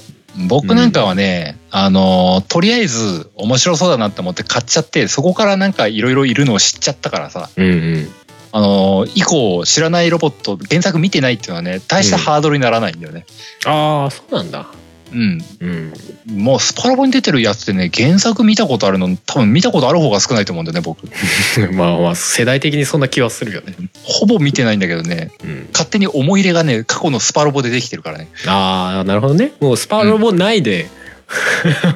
[0.49, 8.09] 僕なんかはね、あのーとりあえず面白そうだなって思って買っちゃってそこからなんかいろいろいるのを知っちゃったからさ、うんうん。
[8.51, 13.26] あのー以降知らないロボット原作見てないっていうのはね大したハードルにならないんだよね。
[13.64, 14.66] ああそうなんだ
[15.15, 16.43] うん、うん。
[16.43, 21.07] もうスパラボに出てるやつってね原作見たことあるの多分見たことある方が少ないと思うんだよね僕。
[21.73, 25.31] まあまあ世代的にそんな気はするよね、ほぼ見てないんだけどね。
[25.45, 28.29] うん、勝手に思い入れがね過去のスパロボでできてるからね。
[28.47, 29.53] ああなるほどね。
[29.61, 30.89] もうスパロボ内で、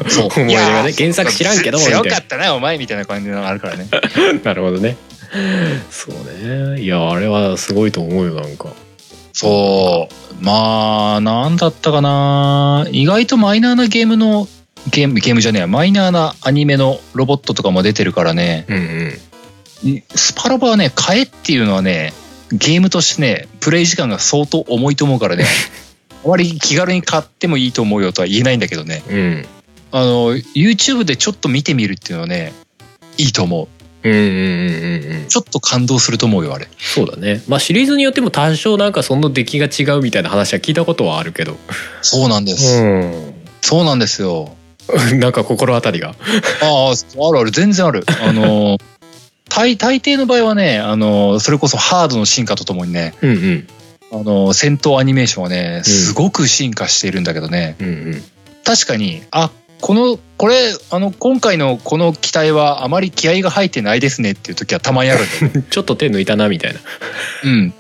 [0.09, 0.29] そう。
[0.41, 3.89] 思い入れがね原作知らんけど強かったなお前みたいな感じのがあるからね。
[4.45, 4.97] なるほどね。
[5.91, 6.81] そうね。
[6.81, 8.69] いやあれはすごいと思うよなんか
[9.39, 10.45] そう。
[10.45, 12.89] まあなんだったかな。
[12.91, 14.49] 意外とマイナーなゲームの
[14.91, 15.67] ゲームゲームじゃねえや。
[15.69, 18.67] マイナーなアニメのロボットとかも出てるからね。
[18.69, 18.77] うん
[19.85, 20.03] うん。
[20.13, 22.13] スパロボはね買えっていうのはね
[22.51, 25.45] ゲームとしてねプレイ時間が相当重いと思うからね。
[26.25, 29.05] あまり気軽に買ってもいいと思うよとは言えないんだけどね。
[29.09, 29.47] うん。
[29.93, 32.53] あの YouTube でちょっと見てみるっていうのはね
[33.17, 35.27] いいと思ううんうんうんうんうん。
[35.29, 36.69] ちょっと感動すると思うよあれ。
[36.79, 37.43] そうだね。
[37.49, 41.57] まあシリーズによっても多少なんかその出来が違うみたいな話は聞いたことはあるけど。
[42.03, 43.35] そうなんです、うん。
[43.61, 44.55] そうなんですよ。
[45.15, 46.11] なんか心当たりが。
[46.11, 46.13] あ
[46.63, 47.51] ああるある。
[47.51, 48.05] 全然ある。
[48.23, 48.79] あの
[49.49, 53.69] 大大抵の場合はねあのそれこそハードの進化とともにねうんうん。
[54.11, 58.23] あの戦闘アニメーションはねすごく進化しているんだけどね、うんうん。
[58.65, 59.51] 確かにあ
[59.81, 65.67] このこれあの今回のこの機体はあまり気合が入ってないですねっていう時はたまにあるんだよね。
[65.71, 66.81] ちょっと手抜いたなみたいな。
[67.45, 67.75] うん。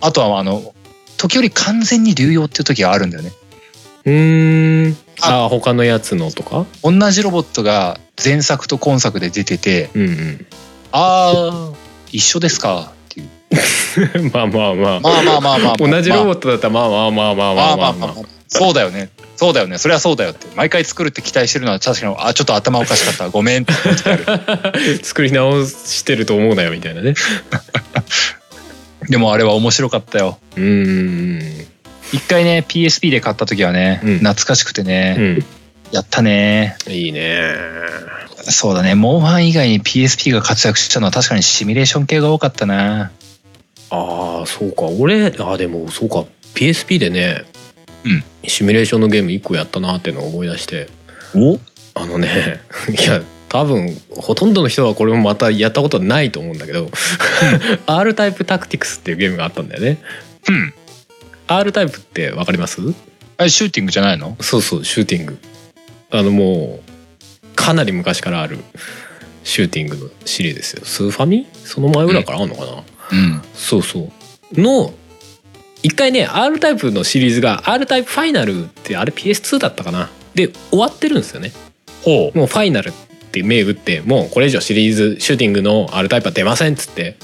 [0.00, 0.74] あとはあの
[1.16, 3.32] 時折完全に流用っていう時があるんだよね。
[4.06, 4.96] うーん。
[5.20, 6.66] ああ他のやつのとか？
[6.82, 10.46] 同じロボットが前作と今作で出ててうんうん。
[10.92, 11.72] ああ
[12.12, 12.92] 一緒ですか
[14.32, 15.00] まあまあまあ。
[15.00, 17.92] まあまあまあまあ、同じロボッットだったらまあまあまあまあままあまあ。
[17.92, 18.14] まあ
[18.52, 19.10] そうだよね。
[19.36, 19.78] そうだよね。
[19.78, 20.48] それはそうだよって。
[20.56, 23.30] 毎回作るって期待してるのは確かにあちょっと頭おかしかった。
[23.30, 27.14] ごめんって言って 作り直してると思うなよみたいなね。
[29.08, 30.38] でもあれは面白かったよ。
[30.56, 31.66] うーん。
[32.12, 34.18] 一回ね PSP で買った時はね、うん。
[34.18, 35.44] 懐かしくてね、うん。
[35.92, 36.76] やったね。
[36.88, 37.54] いいね。
[38.42, 38.96] そうだね。
[38.96, 43.12] モンハン以外に PSP が活躍したのは確かにシミュレーション系が多かったな
[43.90, 44.82] ああそうか。
[44.86, 46.24] 俺あでもそうか。
[46.54, 47.44] PSP でね、
[48.04, 48.24] うん。
[48.48, 50.88] シミュレーションのゲーム1個やったなっていうのを思い出して。
[51.34, 51.58] お？
[51.94, 56.88] あのね いや多分ほとんどの人はこれもまたやったことないと思うんだけど
[57.86, 59.98] R タイプタクティクスっていうゲームがあったんだよね。
[60.48, 60.72] うん。
[61.48, 62.80] R タイプってわかります？
[63.36, 64.36] あれシューティングじゃないの？
[64.40, 65.38] そうそうシューティング。
[66.12, 68.58] あのもうかなり昔からある
[69.44, 70.82] シューティングのシリーズですよ。
[70.84, 71.46] スーファミ？
[71.64, 72.78] その前ぐらいからあるのかな、うん
[73.54, 74.10] そうそ
[74.54, 74.60] う。
[74.60, 74.92] の
[75.82, 80.10] 一回ね R タイプのシリーズが R タイプファイナルってあれ PS2 だったかな。
[80.34, 81.52] で終わってるんですよね。
[82.02, 82.92] ほもうファイナルっ
[83.32, 87.16] て銘打ってもうこれ以上シリーズシューティングの R タイプは出ませんっつって。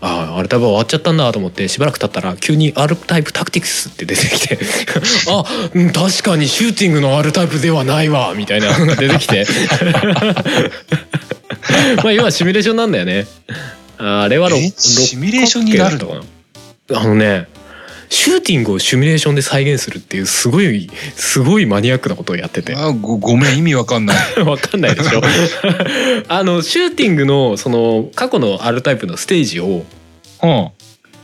[0.00, 4.58] ああ R タイプは終わっちゃったんだと思ってしばらく経ったら急に R タイプタクティクスって出てきて。
[5.32, 9.46] あうん確かにシューティングの R タイプではないわみたいなのが出てきて。
[12.02, 13.26] まあ要はシミュレーションなんだよね
[14.04, 16.22] あれはろえシミュレーションになるの？
[16.92, 17.48] あのね
[18.10, 22.74] シューティングをシミュレーションで再現するっていうすごいすごいマニアックなことをやってて。
[22.76, 24.16] あごごめん意味わかんない。
[24.44, 25.22] わかんないでしょ。
[26.28, 29.84] あのシューティングのその過去の R タイプのステージを
[30.42, 30.68] うん。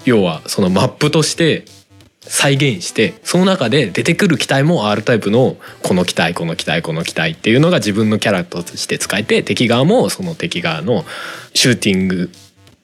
[0.06, 1.64] 要はそのマップとして
[2.20, 11.04] 再現してその中で出てくる機体も R タイプのこの機体この機体この機体っていうのが自分のキャラとして使えて敵側もその敵側の
[11.54, 12.30] シューティング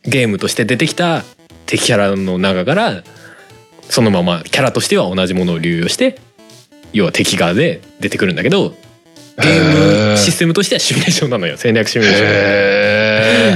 [0.07, 1.25] ゲームとして出てきた
[1.67, 3.03] 敵キャラの中から
[3.89, 6.19] そのままキャラとしては同じものを流用して
[6.93, 8.75] 要は敵側で出てくるんだけど
[9.39, 12.29] ゲームシステムとしてはシミュレーションなのよ戦略シミュレーション。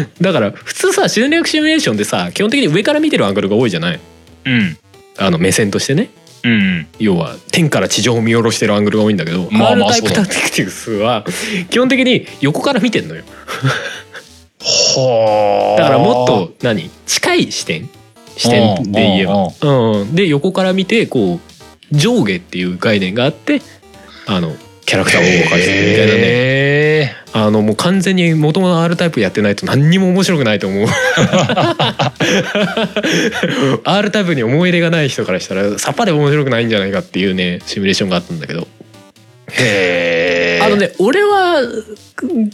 [0.03, 4.01] へだから普通さ戦略シミュレーションでさ基本的に上から見てるアングルが多いじゃない？
[4.45, 4.79] えうん。
[5.19, 6.11] あの目線としてね。
[6.43, 11.25] うん要は天から地上を見下ろしてるアングルが多いんだけど、まあまあ R タイプタクティクスは
[11.69, 13.25] 基本的に横から見てんのよ
[14.61, 15.83] はあ。
[15.83, 16.91] だからもっと何？
[17.07, 17.91] 近い視点？
[18.37, 19.49] 視点で言えば。
[19.61, 21.41] うんで横から見てこう
[21.97, 23.61] 上下っていう概念があって
[24.27, 24.55] あの
[24.87, 25.71] キャラクターを動かすみた
[26.05, 26.21] いなね。
[26.23, 30.89] へあのもう完全に元々 R タイプやってないと何にも面白くないと思う。
[33.85, 38.63] R タイプに思い入れがない人からしたらさっぱり面白くないんじゃないかっていうねシミュレーションがあったんだけど。
[38.63, 38.67] ー
[39.53, 41.67] へーあのね俺はう
[42.27, 42.51] ん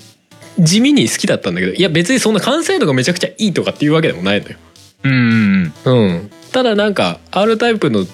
[0.58, 4.56] 地味に好きだったんだけどいや別にそんな完成度がめちゃくちゃいいとかっていうわけでもないのよ。
[5.04, 8.06] うんうん、ただなんか R タイプの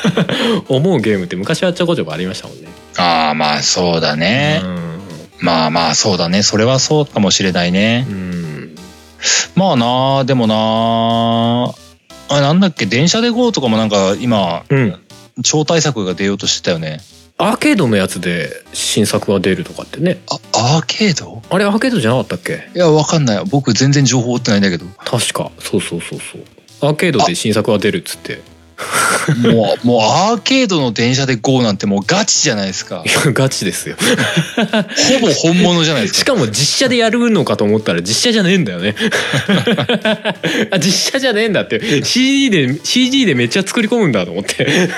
[0.70, 2.68] 思うゲームって昔はちょこちょこありましたもんね。
[2.98, 4.62] ああまあそうだね、
[5.42, 6.44] うまあまあそうだね。
[6.44, 8.76] それはそうかもしれないね、んうん。
[9.56, 11.74] まあなでもな
[12.32, 12.86] あなんだっけ？
[12.86, 15.00] 電車で GO とかもなんか今うん、
[15.44, 17.00] 超大作が出ようとしてたよね。
[17.38, 20.22] アーケードのやつで新作が出るとかってね。
[20.30, 21.42] あアーケード？
[21.50, 22.70] あれアーケードじゃなかったっけ？
[22.76, 23.46] いやわかんない。
[23.46, 24.86] 僕全然情報追ってないんだけど。
[24.98, 25.52] 確か。
[25.60, 26.46] そうそうそうそう。
[26.82, 28.42] アーケードで新作が出るっつって
[29.44, 33.04] もうもうアーケードの電車で GO なんてもうガチじゃないですか。
[33.06, 33.96] いやガチですよ。
[35.20, 38.96] ほぼ本物じゃないですしかかも実写でやるのかと思ったら実写じゃねえんだよね。
[40.72, 42.04] あ実写じゃねえんだって。
[42.04, 44.90] CG で CG でめっちゃ作り込むんだと思って。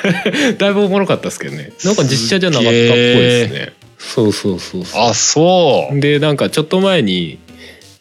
[0.58, 1.72] だいぶおもろかったですけどね。
[1.84, 3.74] なんか実写じゃなかったっぽいですね。
[3.98, 5.02] そうそうそうそう。
[5.02, 6.00] あそう。
[6.00, 7.40] でなんかちょっと前に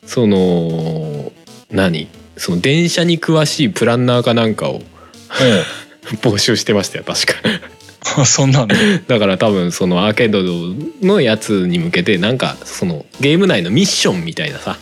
[0.06, 1.32] その
[1.70, 2.08] 何？
[2.36, 4.82] その電車に詳しいプランナーかなんかを
[6.20, 7.34] 募集してましたよ確か。
[8.18, 10.42] う んそんなんねだから多分そのアーケード
[11.06, 14.76] のやつに向けてなんかそのゲーム内のミッションみたいなさ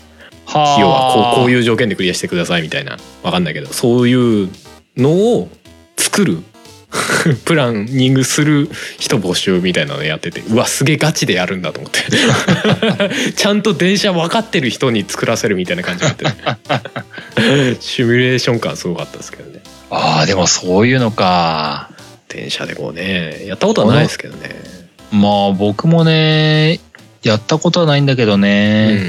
[0.47, 4.49] は要はこうこうういう条件でクリアしてくださいみたいなわかんないけどそういう
[4.97, 5.51] のを
[5.97, 6.39] 作る
[7.45, 8.69] プランニングする
[8.99, 12.01] 人募集みたいなのやっててうわすげえガチでやるんだと思って。
[13.37, 19.61] ちゃんと電車分かってる人に作らせるみたいな感じになってるシミュレーション感すごかったですけどね
[19.91, 21.91] ああでもそういうのか。
[22.29, 24.51] 電車でこうねやったことはないですけどね。
[25.13, 26.81] まあ僕もね
[27.23, 29.01] やったことはないんだけどうね、ん。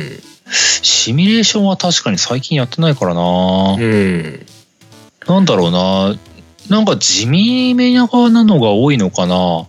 [0.51, 4.45] シミュレーションは確かに最近やってないからな、うん。
[5.27, 6.15] なんだろうな。
[6.69, 9.67] なんか地味めなのが多いのかな。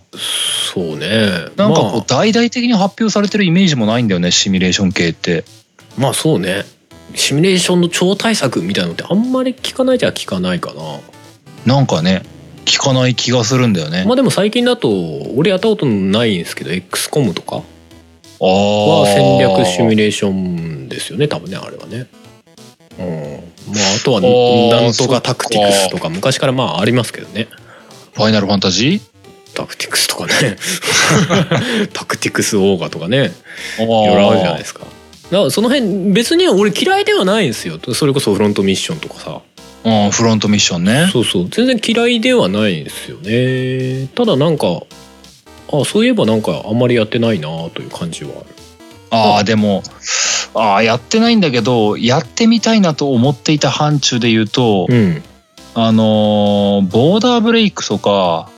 [0.73, 1.49] そうね。
[1.55, 2.01] なんかこうまあ。
[2.07, 5.43] 大々的に発表されてるイメージもないんだよねシミュレーション系って。
[5.97, 6.63] まあそうね
[7.15, 10.81] シミュレーションの超大作みたいなのってあんまり聞かないじゃ聞かないかな。
[11.65, 12.23] なんかね
[12.65, 14.89] 聞かない気がするんだよね、まあでも最近だと
[15.35, 17.61] 俺やったことないんですけど XCOM とか
[18.41, 22.07] あはあ戦略シミュレーションですよね多分ねあれはね。
[22.99, 23.73] うん。
[23.73, 27.47] まああとはーなんとかタクティクスとか昔からまあありますけどね。
[28.13, 29.01] ファイナルファンタジ
[29.53, 30.57] タクティクスとかね。
[31.93, 33.31] タクティクスオーガとかね。
[33.77, 33.83] ー。
[33.83, 34.81] いろいろあるじゃないいですか。
[34.81, 34.87] だ
[35.39, 37.79] からその辺別に俺嫌いではないんですよ。
[37.93, 39.41] それこそフロントミッションとかさ。
[39.85, 41.09] うんフロントミッションね。
[41.11, 41.49] そうそう。
[41.49, 44.07] 全然嫌いではないんですよね。
[44.15, 44.67] ただなんか
[45.71, 48.45] あそういえばなんかあんまりやってないなという感じはある。
[49.11, 49.83] ああでも
[50.53, 55.21] ああやってないんだけどやってみたいなと思っていた範疇で言うと、うん。
[55.75, 58.49] あのーボーダーブレイクとかは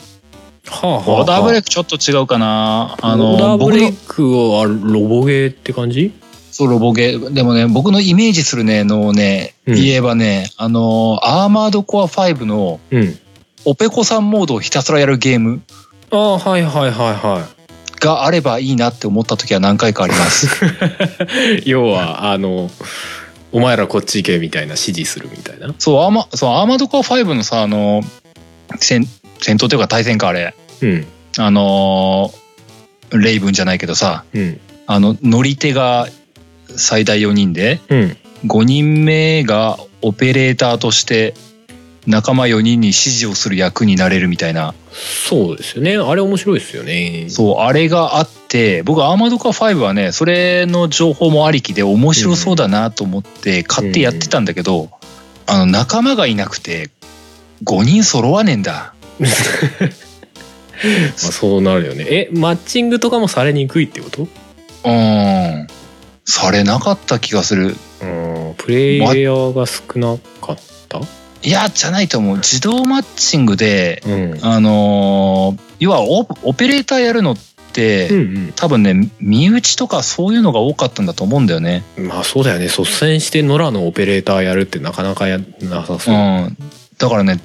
[0.81, 2.97] あはあボーダーブレイククちょっと違うかな。
[3.01, 6.13] あボのーダーブレイクはロボゲーって感じ？
[6.55, 7.33] そうロボゲー。
[7.33, 9.75] でもね僕のイメージするねのをね、うん。
[9.75, 13.19] 言えばねあのーアーマードコア5のうん。
[13.65, 15.61] オペコさんモードをひたすらやるゲーム
[16.11, 17.45] ああはいはいはいは
[17.99, 20.47] があればいいなって思った時は何回かあります。
[21.63, 22.71] い 要はあの
[23.51, 25.73] お前らこっち行けみたいな指示するみたいな。
[25.77, 28.03] そう、アーマ、そう、アーマードコア5のさ、あの、
[28.79, 29.07] 戦、
[29.41, 30.53] 戦闘というか対戦か、あれ。
[30.81, 31.07] うん。
[31.37, 34.59] あのーレイブンじゃないけどさ、うん。
[34.87, 36.09] あの、乗り手が
[36.77, 41.33] 最大4人で、うん5人目がオペレーターとして、
[42.05, 44.75] 仲間4人に指示をする役になれるみたいな。
[44.91, 54.89] そうですよねあれ面白いですよねそう、あれがあって、僕、アーマードコア5はね、それの情報もありきで面白そうだなと思って買ってやってたんだけど、
[55.47, 56.91] あの、仲間がいなくて、
[57.63, 58.93] 5人揃わねえんだ。
[59.19, 59.31] まあ、
[61.15, 64.27] そうなるよねえマッチングとかもされにくいってこと？
[64.83, 65.67] うん。
[66.25, 67.75] されなかった気がする。
[68.01, 70.57] うんプレイヤーが少なかっ
[70.89, 70.99] た？
[71.43, 72.37] いや、じゃないと思う。
[72.37, 77.37] 自動マッチングで、うんあのー要はオオペレーターやるのっ
[77.73, 81.83] て、うん多分ね、身内とかそういうのが多かったんだと思うんだよね。
[81.97, 86.57] うんまあそうだよね率先して野良のオペレーターやるってなかなかやなさうそう、ん。
[86.97, 87.39] だからね、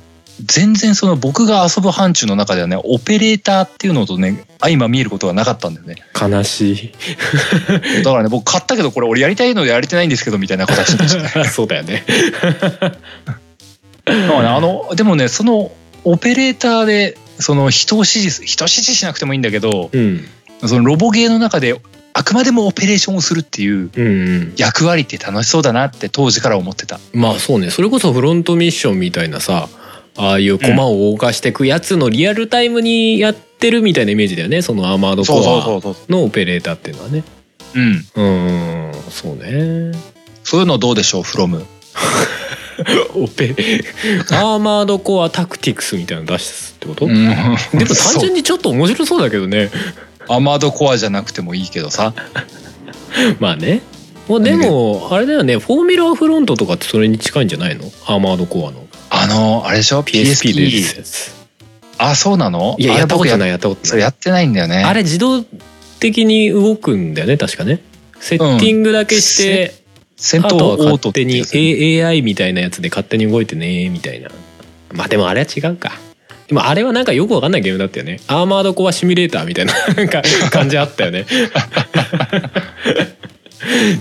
[0.45, 5.97] 全然その僕が遊ぶ範疇の中ではね、オペレーターっていうのとね、相ま見えることがなかったんだよね。
[6.21, 6.93] 悲しい
[8.03, 11.49] だからね、僕買ったけど、これ俺やりたいのでやれてないんですけど、みたいな形でしたね。
[11.51, 12.05] そうだよね
[12.81, 13.01] だか
[14.07, 15.73] らねあの、でもね、その
[16.05, 20.25] オペレーターで、その人を指示す、人を指示しなくてもいいんだけど、うん
[20.67, 21.81] そのロボゲーの中で
[22.13, 24.09] あくまでもオペレーションをするっていううんう
[24.41, 27.01] ん役割って楽しそうだなって当時から思ってた。
[27.13, 29.69] まあそうねそれこそフロントミッションみたいなさ
[30.17, 34.63] ああいう駒を動かしていくやつのリアルタイムにやってるみたいなイメージだよね。
[34.63, 36.13] そのアーマードコア。
[36.13, 37.25] のオペレーターっていうのはね。
[37.75, 38.05] うん。
[38.17, 38.23] う
[38.91, 39.93] んそうね。
[40.45, 41.65] そういうのどうでしょう、フロム。
[43.15, 43.55] オペ
[44.31, 47.13] アーマードコアタクティクスみたいなの出すってこと、うん。
[47.15, 47.35] で
[47.85, 49.71] も単純にちょっと面白そうだけどね。
[50.29, 52.15] アーマードコアじゃなくてもいいけどさ。
[53.39, 53.83] まあね。
[54.29, 55.59] でもあれだよね。
[55.59, 57.85] フォーミュラーフロントとかってそれに近いんじゃないの？
[58.07, 61.33] アーマードコアのあの、あれでしょ？PSP で出 PSP たやつ
[61.99, 62.77] あ、そうなの？
[62.79, 63.89] いややったことないやったことない。
[63.89, 64.83] それやってないんだよね。
[64.85, 65.45] あれ自動
[65.99, 67.81] 的に動くんだよね確かね。
[68.21, 69.75] セッティングだけして、
[70.17, 71.55] 戦闘あとはオート勝手にってやつ。
[71.57, 74.31] A- AI みたいなやつで勝手に動いてねみたいな。
[74.93, 75.93] まあでもあれは違うか。
[76.49, 78.21] でもあれはなんかよくわかんないゲームだったよね。
[78.27, 81.27] アーマードコアシミュレーターみたいな なんか感じあったよね。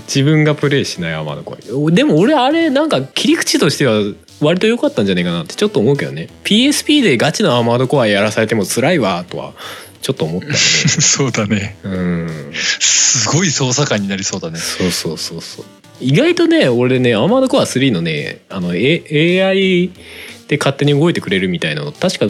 [0.08, 1.92] 自分がプレイしないアーマードコア。
[1.92, 4.02] でも俺あれなんか切り口としては
[4.42, 6.30] 割と良かったんじゃないかなってちょっと思うけどね。
[6.44, 9.54] PSP でガチのアーマードコアやらされても辛いわとは
[10.02, 10.58] ちょっと思ったよね。
[11.00, 11.78] そうだね。
[11.84, 12.52] うん。
[12.54, 14.60] すごい操作感になりそうだね。
[14.60, 15.66] そうそうそうそう。
[16.02, 19.92] 意外とね俺ねアーマードコア3のねあの、A、AI
[20.48, 22.28] で勝手に動いてくれるみたいなの確か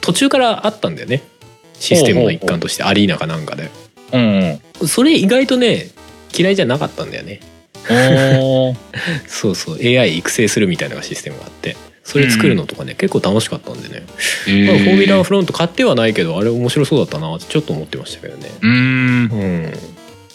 [0.00, 1.22] 途中からあったんだよね。
[1.78, 3.70] システムの一環としてアリーナかなんかで。
[4.12, 4.88] うんうん。
[4.88, 5.90] それ意外とね
[6.36, 7.40] 嫌いじゃなかったんだよね
[9.28, 9.78] そうそう。
[9.78, 11.76] AI 育成するみたいなシステムがあって。
[12.04, 14.02] それ作るのとかね、結構楽しかったんでね、
[14.66, 18.50] まあフォーミュラーフロント買ってはないけどあれ面白そうだったなってちょっと思ってましたけどね。
[18.60, 18.72] うーん。
[18.72, 19.36] う
[19.68, 19.72] ん。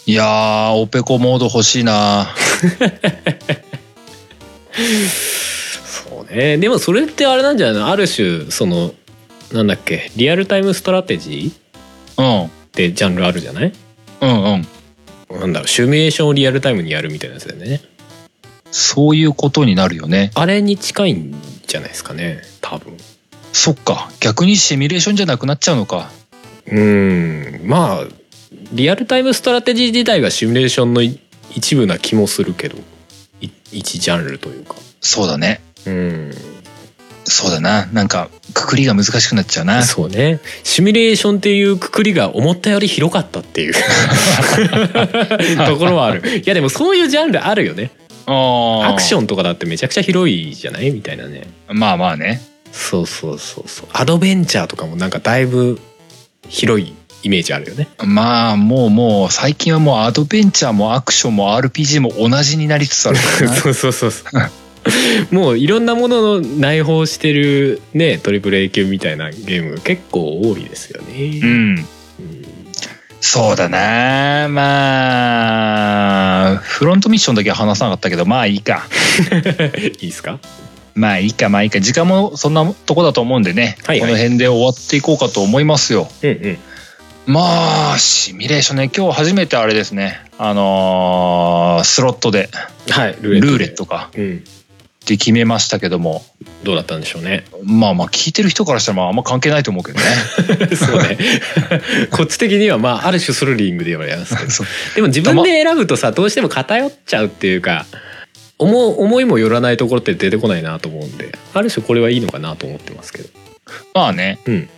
[0.06, 2.34] いやー、オペ子モード欲しいな。
[5.84, 6.56] そうね。
[6.56, 7.88] でもそれってあれなんじゃないの？
[7.88, 8.94] ある種その
[9.52, 12.46] なんだっけリアルタイムストラテジーうん。
[12.46, 13.72] ってジャンルあるじゃない？
[14.22, 14.66] うんうん。
[15.30, 17.80] なんだろうシミュレーションをリアルタイムにやるみたいなやつだよね
[18.70, 20.30] そういうことになるよね。
[20.34, 21.34] あれに近いん
[21.66, 22.96] じゃないですかね多分
[23.52, 24.10] そっか。
[24.20, 26.10] 逆にシミュレーションじゃなくなっちゃうのか。
[26.70, 28.06] うんまあ
[28.72, 31.18] リアルタイムストラテジー自体がシミュレーションのい
[31.54, 32.76] 一部な気もするけど
[33.40, 35.62] い一ジャンルというかそうだね。
[35.86, 36.30] うん
[37.28, 37.86] そうだな。
[37.92, 39.82] なんか、くくりが難しくなっちゃうな。
[39.82, 40.40] そうね。
[40.64, 43.74] シミュレーションっていうくくりが思ったより広かったっていう。
[45.66, 46.38] ところはある。
[46.38, 47.90] いやでもそういうジャンルあるよね。
[48.26, 51.46] アアクションとかだってめちゃくちゃ広いじゃないみたいなね。
[51.72, 51.78] ン。
[51.78, 52.40] まあまあね。
[52.72, 53.88] そうそうそうそう。
[53.92, 55.80] アドベンチャーとかもなんかだいぶ
[56.48, 57.88] 広いイメージあるよね。
[58.04, 64.50] まあもうもう最近はもうアドベンチャーもアクションも RPG も同じになりつつある そうそうそうそう
[65.30, 71.08] もういろんなものの内包してるねトリプル A 級みたいなゲームが結構多いですよね、
[71.42, 71.48] うん。
[71.48, 71.86] うん。
[73.20, 74.48] そうだな。
[74.48, 74.62] ま
[76.50, 78.86] ああフロントミッションだけは話さなかったけどまあいいか。
[80.00, 80.38] いいですか？
[80.94, 81.80] まあいいかまあいいか。
[81.80, 84.08] 時間もそんなとこだと思うんでね、はいはい。
[84.10, 86.08] この辺で終わっていこうかと思いますよ。
[86.22, 86.58] うんうん。
[87.26, 90.20] まあシミュレーションね今日初めてあれですね。
[90.38, 92.48] あのースロットで。
[92.88, 94.10] はいルルーレでットか。
[94.16, 94.44] うん
[95.08, 96.24] で決めましたけども。
[96.62, 97.44] どうだったんでしょうね。
[97.64, 100.04] まあまあ聞いてる人からしたらまああんま関係ないと思うけどね。
[100.76, 101.18] そうね。
[102.10, 104.48] こっち的にはまあある種スルリングではありますけど。
[104.96, 107.86] でも自分で選ぶとさどうしても偏っちゃうっていうか
[108.58, 113.28] 思う思いもよらないところって出てこないなと思うんである種これはいいのかなと思ってますけど。
[113.94, 114.38] まあね。
[114.46, 114.68] うん。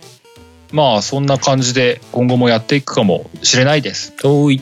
[0.71, 4.13] まあそんな感じで今後もやっていくかもしれないです。
[4.23, 4.61] おい。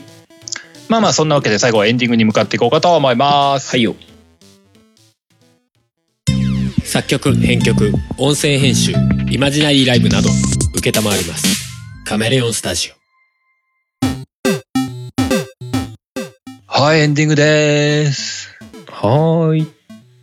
[0.88, 3.70] まあまあそんなわけで最後はエンディングに向かっていこうかと思います。
[3.70, 3.94] はいよ
[7.00, 8.92] 作曲編曲音声編集
[9.30, 12.04] イマジナリーライブなど承ります。
[12.04, 12.92] カメレオンスタジ
[16.66, 18.50] はいエンディングです。
[19.02, 19.66] オはーい。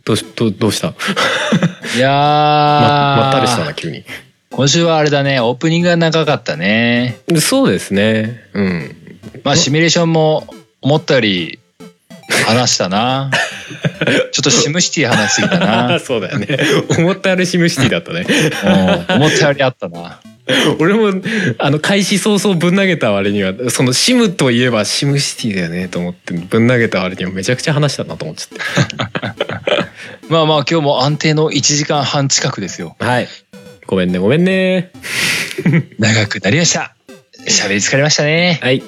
[0.04, 0.88] どうしどうどうした？
[1.96, 4.04] いやー、ままったりしたな急に。
[4.50, 5.40] 今週はあれだね。
[5.40, 7.18] オープニングが長かったね。
[7.40, 8.44] そうですね。
[8.54, 8.96] うん。
[9.42, 10.46] まあシミュレーションも
[10.80, 11.58] 思ったより
[12.46, 13.30] 話したな。
[14.32, 16.58] ちょっとシムシティ話しすぎたな、 そうだよね。
[16.98, 18.26] 思ったよりシムシティだったね。
[18.28, 20.20] うん、思ったよりあったな。
[20.78, 21.20] 俺も
[21.58, 29.34] あの開始早々ぶん投げた割にはそのシムといえばシムシティだよねと思ってぶん投げた割にはめちゃくちゃ話したなと思っちゃっ
[30.30, 32.96] まあまあ今日も安定の1時間半近くですよ。
[32.98, 33.28] てはい。
[33.86, 34.90] ごめんねごめんね。
[35.98, 36.94] 長くなりました。
[37.46, 38.58] 喋り疲れましたね。
[38.62, 38.82] はい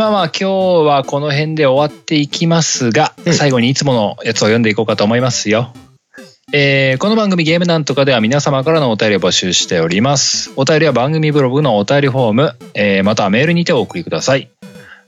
[0.00, 0.44] まあまあ今日
[0.86, 5.74] はこの辺で終わっていきますが、うん最後にいつものやつを読んでいこうかと思いますよ。
[6.54, 10.54] えーこの番組ゲームなんとかでは皆様からのお便りを募集しております。
[10.56, 14.48] お便りは番組ブログのお便りフォーム、えーまたはメールにてお送りください。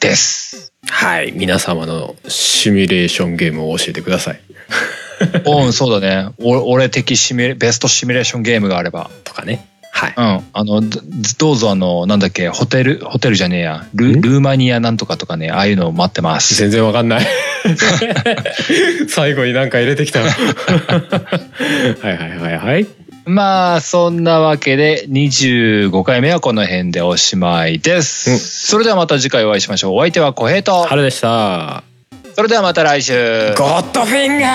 [0.00, 0.67] です。
[0.90, 4.40] はい皆様のシミュレーションゲームを教えてください
[5.46, 6.32] うん、そうだね。
[6.38, 9.10] お俺的シミュレベストシミュレーションゲームがあれば。
[9.24, 10.46] とかねはいうん。
[10.52, 11.00] あの、ど
[11.38, 13.84] どうぞあの、なんだっけ、ホテル、ホテルじゃねえや。
[13.94, 16.54] ルーマニアなんとかとかね、ああいうのを待ってます。
[16.54, 17.26] 全然わかんない
[19.08, 20.30] 最後になんか入れてきたはい
[22.02, 22.86] はいはいはい
[23.28, 28.30] まあ、そんなわけで、25回目はこの辺でおしまいです。
[28.30, 29.96] うんそれではまた次回お会いしましょう。
[29.96, 30.84] お相手は小平と。
[30.84, 31.84] 春でした
[32.34, 33.54] それではまた来週。
[33.58, 34.48] ゴッドフィンガー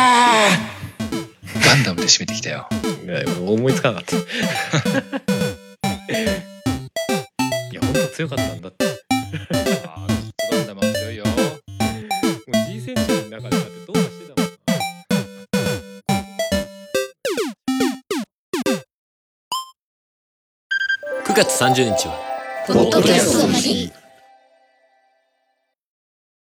[1.67, 2.67] ガンダムで締めてきたよ。
[3.05, 4.19] いや思いつかなかったい
[7.75, 8.85] や本当強かったんだって
[21.33, 22.13] 9月30日は。
[22.67, 24.02] ポッドキャストの日。